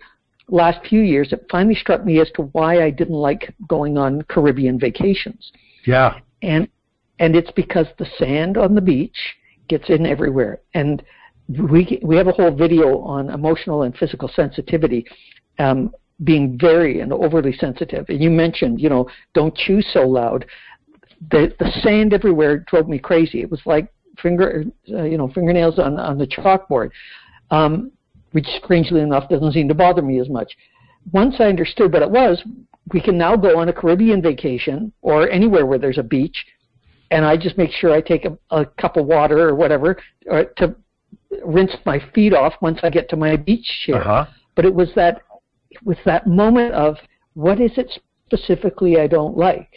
last 0.49 0.85
few 0.87 1.01
years, 1.01 1.31
it 1.31 1.45
finally 1.49 1.75
struck 1.75 2.05
me 2.05 2.19
as 2.19 2.29
to 2.35 2.43
why 2.53 2.83
I 2.83 2.89
didn't 2.89 3.15
like 3.15 3.53
going 3.67 3.97
on 3.97 4.21
Caribbean 4.23 4.79
vacations. 4.79 5.51
Yeah. 5.85 6.19
And 6.41 6.67
and 7.19 7.35
it's 7.35 7.51
because 7.51 7.87
the 7.97 8.07
sand 8.17 8.57
on 8.57 8.75
the 8.75 8.81
beach 8.81 9.17
gets 9.67 9.89
in 9.89 10.05
everywhere. 10.05 10.59
And 10.73 11.03
we 11.47 11.99
we 12.03 12.15
have 12.17 12.27
a 12.27 12.31
whole 12.31 12.51
video 12.55 12.99
on 12.99 13.29
emotional 13.29 13.83
and 13.83 13.95
physical 13.95 14.29
sensitivity. 14.29 15.05
Um, 15.59 15.93
being 16.23 16.57
very 16.59 16.99
and 16.99 17.11
overly 17.11 17.53
sensitive. 17.53 18.05
And 18.09 18.21
you 18.21 18.29
mentioned, 18.29 18.79
you 18.79 18.89
know, 18.89 19.09
don't 19.33 19.55
chew 19.55 19.81
so 19.81 20.07
loud. 20.07 20.45
The 21.31 21.53
the 21.59 21.71
sand 21.81 22.13
everywhere 22.13 22.59
drove 22.67 22.87
me 22.87 22.99
crazy. 22.99 23.41
It 23.41 23.49
was 23.49 23.61
like 23.65 23.91
finger, 24.21 24.63
uh, 24.91 25.03
you 25.03 25.17
know, 25.17 25.29
fingernails 25.29 25.79
on 25.79 25.99
on 25.99 26.17
the 26.17 26.27
chalkboard, 26.27 26.91
um, 27.51 27.91
which 28.33 28.45
strangely 28.63 29.01
enough 29.01 29.29
doesn't 29.29 29.53
seem 29.53 29.67
to 29.69 29.73
bother 29.73 30.01
me 30.01 30.19
as 30.19 30.29
much. 30.29 30.51
Once 31.11 31.35
I 31.39 31.45
understood 31.45 31.91
what 31.93 32.01
it 32.01 32.09
was, 32.11 32.43
we 32.93 33.01
can 33.01 33.17
now 33.17 33.35
go 33.35 33.57
on 33.59 33.69
a 33.69 33.73
Caribbean 33.73 34.21
vacation 34.21 34.91
or 35.01 35.29
anywhere 35.29 35.65
where 35.65 35.79
there's 35.79 35.97
a 35.97 36.03
beach, 36.03 36.45
and 37.11 37.25
I 37.25 37.37
just 37.37 37.57
make 37.57 37.71
sure 37.71 37.91
I 37.93 38.01
take 38.01 38.25
a, 38.25 38.37
a 38.51 38.65
cup 38.65 38.97
of 38.97 39.05
water 39.05 39.47
or 39.49 39.55
whatever 39.55 39.97
or 40.27 40.45
to 40.57 40.75
rinse 41.45 41.75
my 41.85 41.99
feet 42.13 42.33
off 42.33 42.53
once 42.61 42.79
I 42.83 42.89
get 42.89 43.09
to 43.09 43.15
my 43.15 43.35
beach 43.35 43.65
chair 43.85 44.01
Uh 44.01 44.03
huh. 44.03 44.25
but 44.55 44.65
it 44.65 44.73
was 44.73 44.89
that 44.95 45.21
it 45.71 45.83
was 45.83 45.97
that 46.05 46.27
moment 46.27 46.73
of 46.73 46.97
what 47.33 47.59
is 47.59 47.71
it 47.77 47.91
specifically 48.27 48.99
I 48.99 49.07
don't 49.07 49.35
like, 49.37 49.69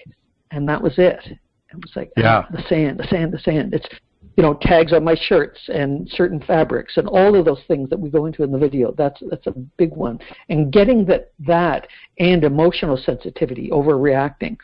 and 0.51 0.69
that 0.69 0.81
was 0.83 0.95
it. 0.99 1.19
It 1.27 1.77
was 1.77 1.93
like 1.97 2.11
Yeah. 2.17 2.45
ah, 2.45 2.49
the 2.51 2.63
sand, 2.69 2.99
the 2.99 3.07
sand, 3.09 3.33
the 3.33 3.39
sand. 3.39 3.75
It's 3.75 3.89
you 4.37 4.43
know 4.43 4.55
tags 4.61 4.93
on 4.93 5.03
my 5.03 5.15
shirts 5.15 5.59
and 5.69 6.09
certain 6.11 6.41
fabrics 6.41 6.97
and 6.99 7.09
all 7.09 7.35
of 7.35 7.45
those 7.45 7.63
things 7.69 7.89
that 7.91 7.99
we 7.99 8.11
go 8.11 8.27
into 8.27 8.43
in 8.43 8.53
the 8.53 8.59
video. 8.59 8.93
That's 8.97 9.21
that's 9.31 9.47
a 9.47 9.53
big 9.79 9.91
one. 9.95 10.19
And 10.49 10.73
getting 10.73 11.05
that 11.07 11.33
that 11.41 11.87
and 12.19 12.45
emotional 12.45 12.97
sensitivity, 12.97 13.71
overreacting. 13.71 14.57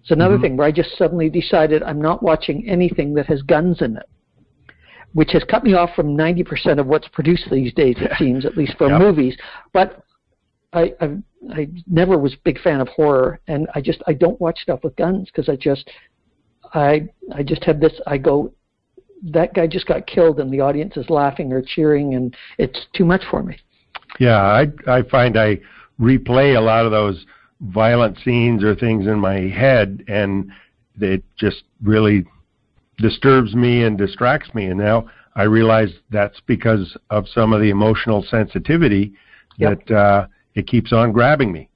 It's 0.00 0.10
another 0.10 0.36
Mhm. 0.38 0.40
thing 0.40 0.56
where 0.56 0.66
I 0.66 0.72
just 0.72 0.96
suddenly 0.96 1.28
decided 1.30 1.82
I'm 1.82 2.00
not 2.02 2.22
watching 2.22 2.68
anything 2.68 3.14
that 3.14 3.26
has 3.26 3.42
guns 3.42 3.82
in 3.82 3.96
it 3.96 4.06
which 5.14 5.30
has 5.32 5.44
cut 5.44 5.62
me 5.62 5.74
off 5.74 5.94
from 5.94 6.16
90% 6.16 6.80
of 6.80 6.86
what's 6.86 7.06
produced 7.08 7.46
these 7.50 7.72
days, 7.74 7.96
it 7.98 8.10
seems, 8.18 8.46
at 8.46 8.56
least 8.56 8.74
for 8.78 8.88
Yep. 8.88 8.98
movies. 8.98 9.36
But 9.74 10.02
I, 10.72 10.94
I 11.02 11.16
I 11.50 11.68
never 11.86 12.16
was 12.16 12.32
a 12.32 12.38
big 12.44 12.58
fan 12.60 12.80
of 12.80 12.88
horror, 12.88 13.38
and 13.46 13.68
I 13.74 13.82
just 13.82 14.02
I 14.06 14.14
don't 14.14 14.40
watch 14.40 14.60
stuff 14.62 14.80
with 14.82 14.96
guns 14.96 15.28
because 15.30 15.50
I 15.50 15.56
just 15.56 15.90
I 16.72 17.08
I 17.34 17.42
just 17.42 17.62
have 17.64 17.78
this 17.78 17.92
I 18.06 18.16
go 18.16 18.54
that 19.22 19.54
guy 19.54 19.66
just 19.66 19.86
got 19.86 20.06
killed 20.06 20.40
and 20.40 20.52
the 20.52 20.60
audience 20.60 20.96
is 20.96 21.08
laughing 21.08 21.52
or 21.52 21.62
cheering 21.62 22.14
and 22.14 22.36
it's 22.58 22.86
too 22.94 23.04
much 23.04 23.22
for 23.30 23.42
me. 23.42 23.56
Yeah, 24.18 24.40
I 24.40 24.68
I 24.86 25.02
find 25.02 25.38
I 25.38 25.60
replay 26.00 26.56
a 26.56 26.60
lot 26.60 26.84
of 26.84 26.90
those 26.90 27.24
violent 27.60 28.18
scenes 28.24 28.64
or 28.64 28.74
things 28.74 29.06
in 29.06 29.18
my 29.18 29.40
head, 29.40 30.04
and 30.08 30.50
it 31.00 31.22
just 31.36 31.62
really 31.82 32.26
disturbs 32.98 33.54
me 33.54 33.84
and 33.84 33.96
distracts 33.96 34.54
me. 34.54 34.66
And 34.66 34.78
now 34.78 35.08
I 35.34 35.44
realize 35.44 35.90
that's 36.10 36.40
because 36.46 36.96
of 37.10 37.26
some 37.28 37.52
of 37.52 37.60
the 37.60 37.70
emotional 37.70 38.22
sensitivity 38.28 39.12
Yep. 39.58 39.86
that 39.86 39.94
uh, 39.94 40.26
it 40.54 40.66
keeps 40.66 40.94
on 40.94 41.12
grabbing 41.12 41.52
me. 41.52 41.68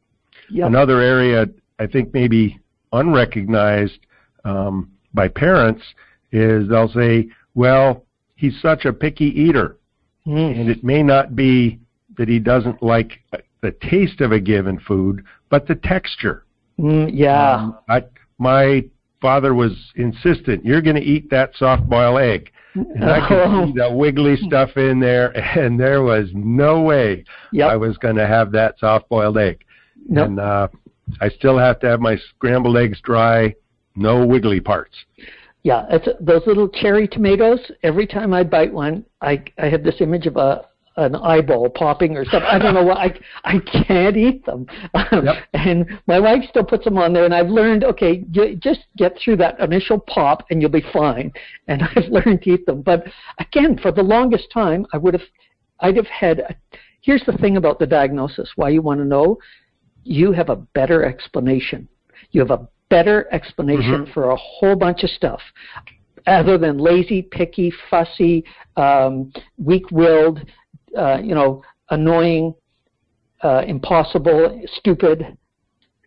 Yep. 0.48 0.68
Another 0.68 1.00
area 1.02 1.46
I 1.78 1.86
think 1.86 2.14
maybe 2.14 2.58
unrecognized 2.92 3.98
um, 4.44 4.90
by 5.12 5.28
parents 5.28 5.82
is 6.36 6.68
they'll 6.68 6.88
say, 6.88 7.28
"Well, 7.54 8.04
he's 8.34 8.60
such 8.60 8.84
a 8.84 8.92
picky 8.92 9.26
eater." 9.26 9.78
Mm. 10.26 10.60
and 10.60 10.68
it 10.68 10.82
may 10.82 11.04
not 11.04 11.36
be 11.36 11.78
that 12.18 12.28
he 12.28 12.40
doesn't 12.40 12.82
like 12.82 13.20
the 13.62 13.70
taste 13.88 14.20
of 14.20 14.32
a 14.32 14.40
given 14.40 14.78
food, 14.80 15.24
but 15.50 15.68
the 15.68 15.76
texture. 15.76 16.44
Mm, 16.80 17.10
yeah. 17.12 17.54
Um, 17.54 17.78
I, 17.88 18.04
my 18.38 18.84
father 19.20 19.54
was 19.54 19.72
insistent, 19.94 20.64
you're 20.64 20.82
going 20.82 20.96
to 20.96 21.02
eat 21.02 21.30
that 21.30 21.52
soft-boiled 21.56 22.20
egg. 22.20 22.50
And 22.74 23.04
I 23.04 23.26
could 23.26 23.68
see 23.68 23.72
the 23.78 23.90
wiggly 23.90 24.36
stuff 24.36 24.76
in 24.76 25.00
there, 25.00 25.30
and 25.58 25.80
there 25.80 26.02
was 26.02 26.28
no 26.34 26.82
way 26.82 27.24
yep. 27.52 27.70
I 27.70 27.76
was 27.76 27.96
going 27.96 28.16
to 28.16 28.26
have 28.26 28.52
that 28.52 28.78
soft-boiled 28.78 29.38
egg. 29.38 29.64
Nope. 30.08 30.28
And 30.28 30.40
uh, 30.40 30.68
I 31.20 31.28
still 31.30 31.56
have 31.56 31.80
to 31.80 31.88
have 31.88 32.00
my 32.00 32.16
scrambled 32.16 32.76
eggs 32.76 33.00
dry, 33.00 33.54
no 33.94 34.26
wiggly 34.26 34.60
parts. 34.60 34.96
Yeah, 35.66 35.84
it's 35.90 36.06
those 36.20 36.46
little 36.46 36.68
cherry 36.68 37.08
tomatoes. 37.08 37.58
Every 37.82 38.06
time 38.06 38.32
I 38.32 38.44
bite 38.44 38.72
one, 38.72 39.04
I 39.20 39.42
I 39.58 39.66
have 39.66 39.82
this 39.82 40.00
image 40.00 40.28
of 40.28 40.36
a 40.36 40.64
an 40.96 41.16
eyeball 41.16 41.68
popping 41.70 42.16
or 42.16 42.24
something. 42.24 42.48
I 42.48 42.56
don't 42.56 42.72
know 42.72 42.84
what 42.84 42.98
I 42.98 43.12
I 43.42 43.58
can't 43.58 44.16
eat 44.16 44.46
them. 44.46 44.66
Yep. 45.10 45.34
and 45.54 45.98
my 46.06 46.20
wife 46.20 46.44
still 46.48 46.62
puts 46.62 46.84
them 46.84 46.96
on 46.98 47.12
there, 47.12 47.24
and 47.24 47.34
I've 47.34 47.48
learned 47.48 47.82
okay, 47.82 48.18
j- 48.30 48.54
just 48.54 48.82
get 48.96 49.18
through 49.18 49.38
that 49.38 49.58
initial 49.58 49.98
pop, 49.98 50.44
and 50.50 50.62
you'll 50.62 50.70
be 50.70 50.84
fine. 50.92 51.32
And 51.66 51.82
I've 51.96 52.10
learned 52.10 52.42
to 52.42 52.50
eat 52.50 52.64
them. 52.64 52.82
But 52.82 53.02
again, 53.40 53.76
for 53.76 53.90
the 53.90 54.04
longest 54.04 54.46
time, 54.54 54.86
I 54.92 54.98
would 54.98 55.14
have 55.14 55.28
I'd 55.80 55.96
have 55.96 56.06
had. 56.06 56.38
A, 56.38 56.54
here's 57.00 57.24
the 57.26 57.36
thing 57.38 57.56
about 57.56 57.80
the 57.80 57.88
diagnosis. 57.88 58.52
Why 58.54 58.68
you 58.68 58.82
want 58.82 59.00
to 59.00 59.04
know? 59.04 59.38
You 60.04 60.30
have 60.30 60.48
a 60.48 60.62
better 60.78 61.04
explanation. 61.04 61.88
You 62.30 62.40
have 62.42 62.52
a 62.52 62.68
better 62.88 63.26
explanation 63.32 64.06
for 64.12 64.30
a 64.30 64.36
whole 64.36 64.76
bunch 64.76 65.02
of 65.02 65.10
stuff 65.10 65.40
other 66.26 66.58
than 66.58 66.78
lazy, 66.78 67.22
picky, 67.22 67.72
fussy, 67.88 68.44
um, 68.76 69.32
weak-willed, 69.58 70.40
uh, 70.96 71.18
you 71.22 71.34
know, 71.34 71.62
annoying, 71.90 72.52
uh, 73.42 73.62
impossible, 73.66 74.60
stupid, 74.78 75.36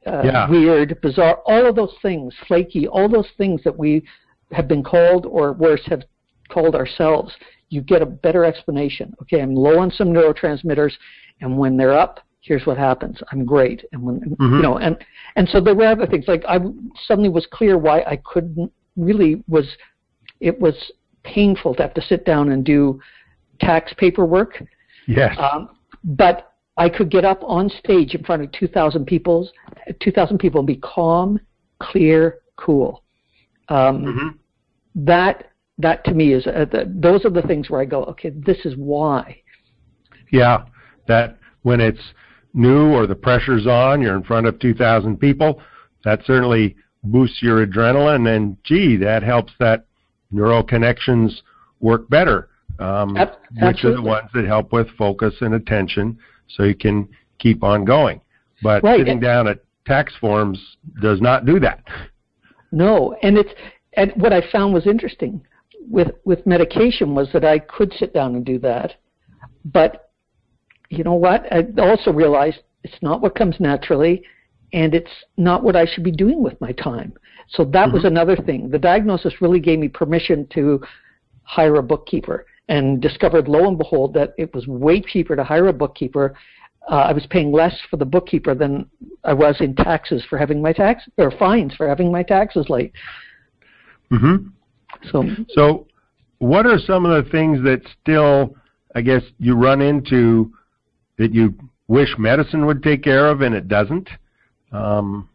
uh, 0.05 0.21
Yeah. 0.25 0.49
weird, 0.49 0.99
bizarre, 1.01 1.39
all 1.45 1.65
of 1.65 1.75
those 1.75 1.95
things, 2.01 2.33
flaky, 2.47 2.87
all 2.87 3.07
those 3.07 3.29
things 3.37 3.63
that 3.63 3.77
we 3.77 4.03
have 4.51 4.67
been 4.67 4.83
called 4.83 5.25
or 5.25 5.53
worse 5.53 5.85
have 5.85 6.03
called 6.49 6.75
ourselves. 6.75 7.33
You 7.69 7.81
get 7.81 8.01
a 8.01 8.05
better 8.05 8.43
explanation. 8.43 9.13
Okay, 9.21 9.41
I'm 9.41 9.55
low 9.55 9.79
on 9.79 9.91
some 9.91 10.11
neurotransmitters, 10.11 10.93
and 11.41 11.57
when 11.57 11.77
they're 11.77 11.97
up, 11.97 12.19
here's 12.41 12.65
what 12.65 12.77
happens. 12.77 13.17
I'm 13.31 13.45
great, 13.45 13.85
and 13.91 14.01
when 14.01 14.19
Mhm. 14.39 14.57
you 14.57 14.61
know, 14.63 14.77
and 14.77 14.97
and 15.35 15.47
so 15.49 15.59
there 15.59 15.75
were 15.75 15.85
other 15.85 16.07
things 16.07 16.27
like 16.27 16.43
I 16.47 16.59
suddenly 17.05 17.29
was 17.29 17.45
clear 17.47 17.77
why 17.77 18.01
I 18.07 18.17
couldn't 18.17 18.71
really 18.95 19.43
was 19.47 19.67
it 20.39 20.59
was 20.59 20.91
painful 21.23 21.75
to 21.75 21.81
have 21.81 21.93
to 21.93 22.01
sit 22.01 22.25
down 22.25 22.49
and 22.49 22.63
do 22.63 22.99
tax 23.59 23.93
paperwork, 23.97 24.63
Yes. 25.07 25.37
um, 25.37 25.69
but 26.03 26.53
I 26.77 26.87
could 26.87 27.09
get 27.09 27.25
up 27.25 27.43
on 27.43 27.69
stage 27.69 28.15
in 28.15 28.23
front 28.23 28.41
of 28.41 28.49
2,000 28.53 29.05
people, 29.05 29.49
2,000 29.99 30.37
people, 30.37 30.61
and 30.61 30.67
be 30.67 30.77
calm, 30.77 31.37
clear, 31.79 32.39
cool. 32.55 33.03
Um, 33.67 34.03
Mhm. 34.05 34.35
That 34.95 35.51
that 35.77 36.03
to 36.05 36.13
me 36.13 36.33
is 36.33 36.45
uh, 36.47 36.65
the, 36.71 36.91
those 36.93 37.25
are 37.25 37.29
the 37.29 37.41
things 37.43 37.69
where 37.69 37.79
I 37.81 37.85
go, 37.85 38.03
okay, 38.05 38.29
this 38.31 38.65
is 38.65 38.75
why. 38.75 39.41
Yeah, 40.31 40.65
that 41.07 41.37
when 41.63 41.79
it's 41.79 42.13
new 42.53 42.91
or 42.93 43.07
the 43.07 43.15
pressure's 43.15 43.67
on, 43.67 44.01
you're 44.01 44.15
in 44.15 44.23
front 44.23 44.47
of 44.47 44.59
2,000 44.59 45.17
people, 45.17 45.61
that 46.03 46.21
certainly 46.25 46.75
boosts 47.03 47.41
your 47.41 47.65
adrenaline, 47.65 48.35
and 48.35 48.57
gee, 48.63 48.97
that 48.97 49.23
helps 49.23 49.53
that 49.59 49.85
neural 50.31 50.63
connections 50.63 51.41
work 51.79 52.09
better, 52.09 52.49
um, 52.79 53.15
Ab- 53.17 53.35
which 53.61 53.83
are 53.83 53.95
the 53.95 54.01
ones 54.01 54.29
that 54.33 54.45
help 54.45 54.71
with 54.71 54.87
focus 54.97 55.33
and 55.41 55.53
attention, 55.53 56.17
so 56.47 56.63
you 56.63 56.75
can 56.75 57.07
keep 57.37 57.63
on 57.63 57.85
going. 57.85 58.21
But 58.61 58.83
Right, 58.83 58.99
sitting 58.99 59.19
down 59.19 59.47
at 59.47 59.59
tax 59.85 60.13
forms 60.19 60.59
does 61.01 61.21
not 61.21 61.45
do 61.45 61.59
that. 61.59 61.83
No, 62.71 63.15
and 63.23 63.37
it's 63.37 63.51
and 63.93 64.11
what 64.15 64.33
I 64.33 64.41
found 64.51 64.73
was 64.73 64.85
interesting 64.85 65.41
with 65.89 66.09
with 66.25 66.45
medication 66.45 67.15
was 67.15 67.29
that 67.33 67.43
I 67.43 67.59
could 67.59 67.93
sit 67.93 68.13
down 68.13 68.35
and 68.35 68.45
do 68.45 68.59
that, 68.59 68.95
but 69.65 70.08
you 70.89 71.03
know 71.03 71.13
what? 71.13 71.45
I 71.51 71.65
also 71.77 72.11
realized 72.11 72.59
it's 72.83 73.01
not 73.01 73.21
what 73.21 73.35
comes 73.35 73.55
naturally, 73.59 74.23
and 74.73 74.93
it's 74.93 75.11
not 75.37 75.63
what 75.63 75.75
I 75.75 75.85
should 75.85 76.03
be 76.03 76.11
doing 76.11 76.41
with 76.41 76.59
my 76.61 76.71
time. 76.73 77.13
So 77.49 77.65
that 77.65 77.91
was 77.91 78.05
another 78.05 78.35
thing. 78.35 78.69
The 78.69 78.77
diagnosis 78.77 79.41
really 79.41 79.59
gave 79.59 79.79
me 79.79 79.87
permission 79.87 80.47
to 80.53 80.81
hire 81.43 81.75
a 81.75 81.83
bookkeeper, 81.83 82.45
and 82.67 83.01
discovered 83.01 83.47
lo 83.47 83.67
and 83.67 83.77
behold 83.77 84.13
that 84.13 84.33
it 84.37 84.53
was 84.53 84.67
way 84.67 85.01
cheaper 85.01 85.35
to 85.35 85.43
hire 85.43 85.67
a 85.67 85.73
bookkeeper. 85.73 86.35
Uh, 86.89 86.95
I 86.95 87.13
was 87.13 87.25
paying 87.29 87.51
less 87.51 87.75
for 87.89 87.97
the 87.97 88.05
bookkeeper 88.05 88.55
than 88.55 88.89
I 89.23 89.33
was 89.33 89.57
in 89.59 89.75
taxes 89.75 90.23
for 90.29 90.37
having 90.37 90.61
my 90.61 90.73
tax 90.73 91.03
or 91.17 91.31
fines 91.31 91.73
for 91.75 91.87
having 91.87 92.11
my 92.11 92.23
taxes 92.23 92.69
late. 92.69 92.93
hmm 94.09 94.35
So 95.11 95.25
So, 95.49 95.87
what 96.37 96.65
are 96.65 96.79
some 96.79 97.05
of 97.05 97.23
the 97.23 97.29
things 97.31 97.63
that 97.63 97.81
still, 98.01 98.55
I 98.95 99.01
guess, 99.01 99.23
you 99.39 99.55
run 99.55 99.81
into 99.81 100.53
that 101.19 101.33
you 101.33 101.53
wish 101.87 102.15
medicine 102.17 102.65
would 102.65 102.81
take 102.81 103.03
care 103.03 103.27
of 103.27 103.41
and 103.41 103.53
it 103.53 103.67
doesn't? 103.67 104.09
Um, 104.71 105.29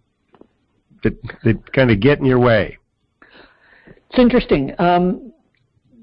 that 1.05 1.15
that 1.45 1.73
kind 1.73 1.91
of 1.93 2.01
get 2.01 2.19
in 2.19 2.25
your 2.25 2.41
way. 2.41 2.79
it's 4.11 4.19
interesting. 4.19 4.75
Um, 4.81 5.33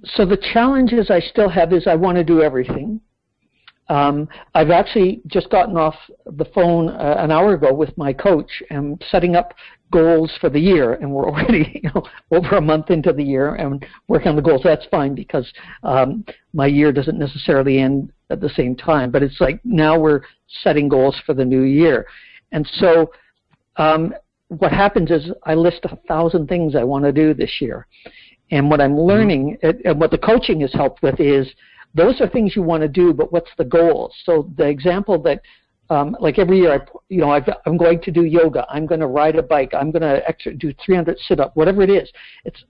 so 0.03 0.25
the 0.25 0.37
challenges 0.53 1.11
I 1.11 1.19
still 1.19 1.49
have 1.49 1.73
is 1.73 1.87
I 1.87 1.95
want 1.95 2.17
to 2.17 2.23
do 2.23 2.41
everything. 2.41 3.01
Um, 3.89 4.29
I've 4.55 4.69
actually 4.69 5.21
just 5.27 5.49
gotten 5.49 5.75
off 5.75 5.95
the 6.25 6.45
phone 6.45 6.89
uh, 6.89 7.15
an 7.19 7.29
hour 7.29 7.55
ago 7.55 7.73
with 7.73 7.95
my 7.97 8.13
coach 8.13 8.49
and 8.69 9.03
setting 9.11 9.35
up 9.35 9.53
goals 9.91 10.31
for 10.39 10.49
the 10.49 10.59
year, 10.59 10.93
and 10.93 11.11
we're 11.11 11.25
already 11.29 11.81
you 11.83 11.89
know, 11.93 12.03
over 12.31 12.55
a 12.55 12.61
month 12.61 12.89
into 12.89 13.11
the 13.11 13.23
year 13.23 13.55
and 13.55 13.85
working 14.07 14.29
on 14.29 14.35
the 14.35 14.41
goals. 14.41 14.61
That's 14.63 14.85
fine 14.89 15.13
because 15.13 15.51
um, 15.83 16.23
my 16.53 16.67
year 16.67 16.91
doesn't 16.91 17.19
necessarily 17.19 17.79
end 17.79 18.13
at 18.31 18.41
the 18.41 18.49
same 18.49 18.75
time, 18.75 19.11
but 19.11 19.21
it's 19.21 19.39
like 19.39 19.59
now 19.63 19.99
we're 19.99 20.21
setting 20.63 20.87
goals 20.87 21.19
for 21.25 21.33
the 21.33 21.45
new 21.45 21.61
year, 21.61 22.07
and 22.51 22.67
so 22.75 23.11
um, 23.77 24.13
what 24.47 24.71
happens 24.71 25.11
is 25.11 25.31
I 25.43 25.55
list 25.55 25.81
a 25.83 25.95
thousand 26.07 26.47
things 26.47 26.75
I 26.75 26.83
want 26.83 27.05
to 27.05 27.11
do 27.11 27.33
this 27.33 27.61
year, 27.61 27.87
and 28.49 28.69
what 28.69 28.81
I'm 28.81 28.99
learning 28.99 29.57
and 29.61 29.79
and 29.85 29.99
what 29.99 30.11
the 30.11 30.17
coaching 30.17 30.61
has 30.61 30.73
helped 30.73 31.03
with 31.03 31.19
is 31.19 31.47
those 31.93 32.19
are 32.21 32.27
things 32.27 32.55
you 32.55 32.61
want 32.61 32.81
to 32.81 32.87
do, 32.87 33.13
but 33.13 33.31
what's 33.31 33.49
the 33.57 33.65
goal? 33.65 34.13
So 34.25 34.49
the 34.57 34.67
example 34.67 35.21
that, 35.23 35.41
um, 35.89 36.15
like 36.19 36.39
every 36.39 36.59
year, 36.59 36.73
I, 36.73 36.79
you 37.09 37.19
know, 37.19 37.31
I've, 37.31 37.49
I'm 37.65 37.77
going 37.77 38.01
to 38.01 38.11
do 38.11 38.23
yoga. 38.23 38.65
I'm 38.69 38.85
going 38.85 39.01
to 39.01 39.07
ride 39.07 39.35
a 39.35 39.43
bike. 39.43 39.73
I'm 39.73 39.91
going 39.91 40.01
to 40.01 40.27
extra, 40.27 40.53
do 40.53 40.73
300 40.85 41.17
sit-up, 41.27 41.55
whatever 41.55 41.81
it 41.81 41.89
is. 41.89 42.09
It's 42.45 42.63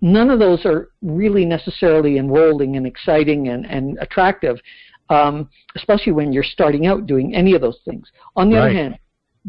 none 0.00 0.30
of 0.30 0.38
those 0.38 0.64
are 0.64 0.90
really 1.02 1.44
necessarily 1.44 2.16
enrolling 2.18 2.76
and 2.76 2.86
exciting 2.86 3.48
and, 3.48 3.66
and 3.66 3.98
attractive, 4.00 4.58
um, 5.10 5.48
especially 5.74 6.12
when 6.12 6.32
you're 6.32 6.42
starting 6.42 6.86
out 6.86 7.06
doing 7.06 7.34
any 7.34 7.54
of 7.54 7.60
those 7.60 7.78
things. 7.84 8.10
On 8.36 8.50
the 8.50 8.56
Right. 8.56 8.62
other 8.64 8.72
hand, 8.72 8.98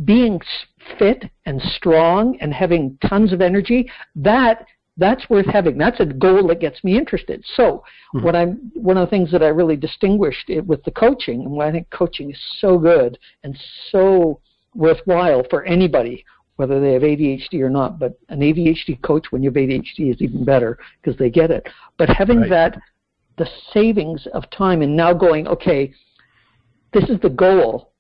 being 0.05 0.35
s- 0.35 0.95
fit 0.99 1.25
and 1.45 1.61
strong 1.61 2.37
and 2.39 2.53
having 2.53 2.97
tons 3.07 3.33
of 3.33 3.41
energy, 3.41 3.89
that 4.15 4.65
that's 4.99 5.29
worth 5.29 5.45
having. 5.45 5.77
That's 5.77 5.99
a 5.99 6.05
goal 6.05 6.47
that 6.47 6.59
gets 6.59 6.83
me 6.83 6.97
interested. 6.97 7.43
So, 7.55 7.83
Mhm. 8.15 8.23
what 8.23 8.35
I'm 8.35 8.71
one 8.73 8.97
of 8.97 9.07
the 9.07 9.09
things 9.15 9.29
that 9.31 9.43
I 9.43 9.49
really 9.49 9.75
distinguished 9.75 10.49
it 10.49 10.65
with 10.65 10.83
the 10.83 10.91
coaching, 10.91 11.45
and 11.45 11.61
I 11.61 11.71
think 11.71 11.89
coaching 11.91 12.31
is 12.31 12.39
so 12.59 12.79
good 12.79 13.17
and 13.43 13.55
so 13.91 14.39
worthwhile 14.73 15.43
for 15.49 15.63
anybody, 15.65 16.25
whether 16.55 16.79
they 16.79 16.93
have 16.93 17.03
ADHD 17.03 17.61
or 17.61 17.69
not. 17.69 17.99
But 17.99 18.13
an 18.29 18.41
ADHD 18.41 18.95
coach, 19.01 19.31
when 19.31 19.43
you 19.43 19.49
have 19.49 19.57
ADHD, 19.57 20.09
is 20.09 20.21
even 20.21 20.43
better 20.43 20.79
because 21.01 21.17
they 21.17 21.29
get 21.29 21.51
it. 21.51 21.67
But 21.97 22.09
having 22.09 22.41
Right. 22.41 22.49
that 22.49 22.79
the 23.37 23.47
savings 23.73 24.27
of 24.33 24.49
time 24.49 24.81
and 24.81 24.95
now 24.95 25.13
going, 25.13 25.47
okay, 25.47 25.93
this 26.93 27.03
is 27.09 27.19
the 27.21 27.29
goal. 27.29 27.93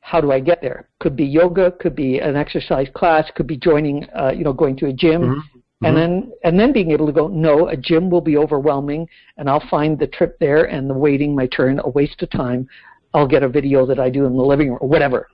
How 0.00 0.20
do 0.20 0.32
I 0.32 0.40
get 0.40 0.60
there? 0.60 0.88
Could 0.98 1.14
be 1.14 1.24
yoga, 1.24 1.72
could 1.72 1.94
be 1.94 2.18
an 2.18 2.36
exercise 2.36 2.88
class, 2.94 3.30
could 3.36 3.46
be 3.46 3.56
joining, 3.56 4.08
uh, 4.10 4.32
you 4.34 4.42
know, 4.42 4.52
going 4.52 4.76
to 4.78 4.86
a 4.86 4.92
gym, 4.92 5.22
mm-hmm. 5.22 5.84
and 5.84 5.96
then 5.96 6.32
and 6.42 6.58
then 6.58 6.72
being 6.72 6.90
able 6.90 7.06
to 7.06 7.12
go, 7.12 7.28
no, 7.28 7.68
a 7.68 7.76
gym 7.76 8.10
will 8.10 8.20
be 8.20 8.36
overwhelming, 8.36 9.08
and 9.36 9.48
I'll 9.48 9.62
find 9.70 9.96
the 9.96 10.08
trip 10.08 10.36
there 10.40 10.64
and 10.64 10.90
the 10.90 10.94
waiting 10.94 11.36
my 11.36 11.46
turn 11.46 11.80
a 11.84 11.88
waste 11.88 12.20
of 12.22 12.30
time. 12.30 12.68
I'll 13.14 13.28
get 13.28 13.44
a 13.44 13.48
video 13.48 13.86
that 13.86 14.00
I 14.00 14.10
do 14.10 14.24
in 14.24 14.36
the 14.36 14.42
living 14.42 14.70
room 14.70 14.78
or 14.80 14.88
whatever. 14.88 15.28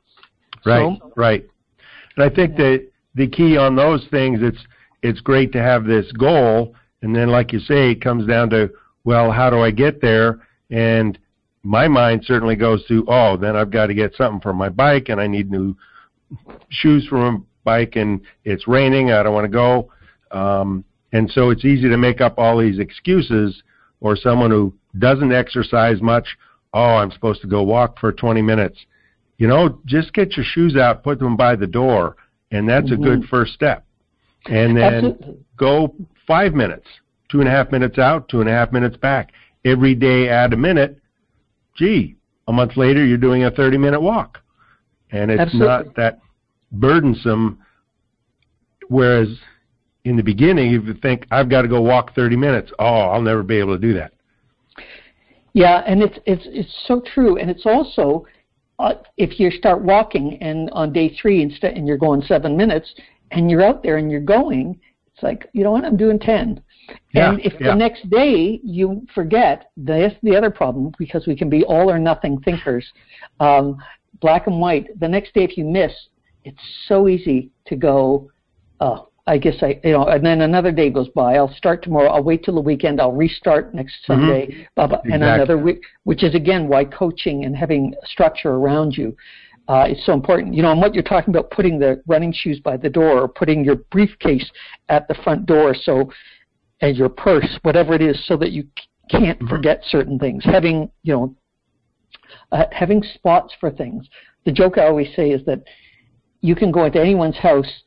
Right, 0.67 0.99
so, 1.01 1.13
right. 1.17 1.47
And 2.17 2.25
I 2.25 2.35
think 2.35 2.57
that 2.57 2.87
the 3.15 3.29
key 3.29 3.57
on 3.57 3.75
those 3.75 4.07
things, 4.11 4.41
it's 4.43 4.59
it's 5.03 5.21
great 5.21 5.53
to 5.53 5.63
have 5.63 5.85
this 5.85 6.11
goal, 6.13 6.75
and 7.03 7.15
then, 7.17 7.29
like 7.29 7.53
you 7.53 7.61
say, 7.61 7.93
it 7.93 8.03
comes 8.03 8.27
down 8.27 8.51
to, 8.51 8.71
well, 9.09 9.33
how 9.33 9.49
do 9.49 9.61
I 9.61 9.71
get 9.71 10.03
there? 10.03 10.47
And 10.69 11.19
my 11.63 11.89
mind 11.89 12.25
certainly 12.27 12.57
goes 12.57 12.85
to, 12.89 13.07
oh, 13.09 13.39
then 13.39 13.57
I've 13.57 13.71
got 13.71 13.87
to 13.87 13.95
get 13.95 14.15
something 14.15 14.43
for 14.43 14.53
my 14.53 14.69
bike, 14.69 15.09
and 15.09 15.19
I 15.19 15.27
need 15.27 15.51
new 15.51 15.75
shoes 16.69 17.07
for 17.09 17.33
my 17.33 17.39
bike, 17.65 17.97
and 17.97 18.21
it's 18.45 18.69
raining, 18.69 19.11
I 19.11 19.23
don't 19.23 19.33
want 19.33 19.47
to 19.47 19.49
go. 19.49 19.91
Um, 20.31 20.85
and 21.15 21.31
so 21.31 21.49
it's 21.49 21.65
easy 21.65 21.89
to 21.89 21.97
make 21.97 22.21
up 22.21 22.35
all 22.37 22.59
these 22.59 22.79
excuses, 22.79 23.63
or 24.01 24.15
someone 24.15 24.51
who 24.51 24.75
doesn't 24.99 25.33
exercise 25.33 26.03
much, 26.03 26.29
oh, 26.75 26.97
I'm 26.97 27.11
supposed 27.11 27.41
to 27.41 27.47
go 27.47 27.63
walk 27.63 27.99
for 27.99 28.13
20 28.13 28.43
minutes. 28.43 28.79
You 29.39 29.49
know, 29.49 29.81
just 29.87 30.13
get 30.13 30.37
your 30.37 30.45
shoes 30.45 30.77
out, 30.77 31.03
put 31.03 31.19
them 31.19 31.35
by 31.35 31.57
the 31.57 31.67
door, 31.67 32.17
and 32.51 32.69
that's 32.69 32.91
mm-hmm. 32.91 33.03
a 33.03 33.07
good 33.07 33.25
first 33.31 33.55
step. 33.55 33.87
And 34.51 34.77
then 34.77 35.07
Absolutely. 35.07 35.39
go 35.57 35.95
five 36.27 36.53
minutes, 36.53 36.87
two 37.29 37.41
and 37.41 37.49
a 37.49 37.53
half 37.53 37.71
minutes 37.71 37.99
out, 37.99 38.29
two 38.29 38.41
and 38.41 38.49
a 38.49 38.53
half 38.53 38.73
minutes 38.73 38.97
back. 38.97 39.33
Every 39.65 39.95
day 39.95 40.29
add 40.29 40.53
a 40.53 40.57
minute. 40.57 40.99
Gee, 41.77 42.17
a 42.47 42.53
month 42.53 42.77
later 42.77 43.05
you're 43.05 43.19
doing 43.19 43.45
a 43.45 43.51
30 43.51 43.79
minute 43.79 44.01
walk. 44.01 44.39
And 45.11 45.31
it's 45.31 45.41
Absolutely. 45.41 45.69
not 45.69 45.97
that 45.97 46.21
burdensome. 46.73 47.59
Whereas 48.89 49.29
in 50.05 50.17
the 50.17 50.23
beginning, 50.23 50.75
if 50.75 50.85
you 50.85 50.95
think, 50.95 51.27
I've 51.31 51.49
got 51.49 51.63
to 51.63 51.69
go 51.69 51.81
walk 51.81 52.15
30 52.15 52.37
minutes, 52.37 52.73
oh, 52.79 52.85
I'll 52.85 53.23
never 53.23 53.43
be 53.43 53.59
able 53.59 53.75
to 53.75 53.81
do 53.81 53.95
that. 53.95 54.13
Yeah, 55.55 55.83
and 55.87 56.03
it's 56.03 56.19
it's 56.25 56.45
it's 56.47 56.85
so 56.87 57.03
true, 57.15 57.37
and 57.39 57.51
it's 57.51 57.67
also 57.67 58.27
uh, 58.79 58.95
if 59.17 59.41
you 59.41 59.51
start 59.51 59.83
walking 59.83 60.39
and 60.41 60.71
on 60.71 60.93
day 60.93 61.17
three 61.21 61.43
instead 61.43 61.77
and 61.77 61.87
you're 61.87 61.99
going 61.99 62.23
seven 62.23 62.57
minutes 62.57 62.95
and 63.33 63.51
you're 63.51 63.65
out 63.65 63.83
there 63.83 63.97
and 63.97 64.11
you're 64.11 64.21
going, 64.21 64.79
it's 65.13 65.23
like 65.23 65.49
you 65.53 65.65
know 65.65 65.73
what 65.73 65.85
I'm 65.85 65.97
doing 65.97 66.19
ten. 66.19 66.63
Yeah, 67.13 67.31
and 67.31 67.41
if 67.41 67.55
yeah. 67.61 67.69
the 67.69 67.75
next 67.75 68.09
day 68.11 68.61
you 68.63 69.07
forget, 69.15 69.71
that's 69.77 70.15
the 70.23 70.37
other 70.37 70.51
problem 70.51 70.93
because 70.99 71.27
we 71.27 71.37
can 71.37 71.49
be 71.49 71.65
all 71.65 71.91
or 71.91 71.99
nothing 71.99 72.41
thinkers, 72.41 72.87
um, 73.41 73.79
black 74.21 74.47
and 74.47 74.61
white. 74.61 74.99
The 75.01 75.09
next 75.09 75.35
day 75.35 75.45
if 75.45 75.57
you 75.57 75.65
miss, 75.65 75.93
it's 76.45 76.61
so 76.87 77.09
easy 77.09 77.51
to 77.67 77.77
go, 77.77 78.31
oh, 78.81 79.09
I 79.27 79.37
guess 79.37 79.57
I, 79.61 79.79
you 79.85 79.93
know, 79.93 80.07
and 80.07 80.25
then 80.25 80.41
another 80.41 80.73
day 80.73 80.89
goes 80.89 81.09
by. 81.09 81.37
I'll 81.37 81.55
start 81.55 81.83
tomorrow. 81.83 82.09
I'll 82.09 82.23
wait 82.23 82.45
till 82.45 82.55
the 82.55 82.63
weekend. 82.63 82.99
I'll 82.99 83.13
restart 83.13 83.75
next 83.75 83.95
mm-hmm. 84.09 84.23
Sunday. 84.23 84.47
Mm-hmm. 84.47 84.63
Blah, 84.75 84.87
blah, 84.87 84.97
exactly. 84.99 85.13
And 85.13 85.23
another 85.23 85.59
week, 85.59 85.83
which 86.05 86.25
is 86.25 86.35
again 86.35 86.67
why 86.67 86.87
coaching 86.87 87.45
and 87.45 87.55
having 87.55 87.95
structure 88.05 88.53
around 88.53 88.97
you 88.97 89.15
uh, 89.69 89.87
is 89.91 90.05
so 90.07 90.15
important. 90.15 90.55
You 90.55 90.63
know, 90.63 90.73
and 90.73 90.81
what 90.81 90.95
you're 90.95 91.03
talking 91.03 91.35
about, 91.35 91.51
putting 91.51 91.79
the 91.79 92.03
running 92.07 92.33
shoes 92.33 92.59
by 92.59 92.79
the 92.79 92.89
door 92.89 93.21
or 93.21 93.29
putting 93.29 93.65
your 93.65 93.77
briefcase 93.77 94.51
at 94.89 95.07
the 95.09 95.15
front 95.23 95.45
door, 95.45 95.75
so 95.75 96.11
and 96.81 96.97
your 96.97 97.09
purse, 97.09 97.59
whatever 97.63 97.95
it 97.95 98.03
is, 98.03 98.27
so 98.27 98.37
that 98.37 98.53
you 98.53 98.65
can't 99.11 99.39
mm-hmm. 99.39 99.49
forget 99.49 99.83
certain 99.89 100.19
things. 100.19 100.45
Having, 100.45 100.91
you 101.03 101.13
know, 101.13 101.37
uh, 102.53 102.65
having 102.73 103.03
spots 103.15 103.55
for 103.59 103.71
things. 103.71 104.07
The 104.45 104.53
joke 104.53 104.79
I 104.79 104.87
always 104.87 105.15
say 105.15 105.31
is 105.31 105.45
that 105.47 105.63
you 106.41 106.55
can 106.55 106.71
go 106.71 106.85
into 106.85 107.01
anyone's 107.01 107.37
house 107.37 107.83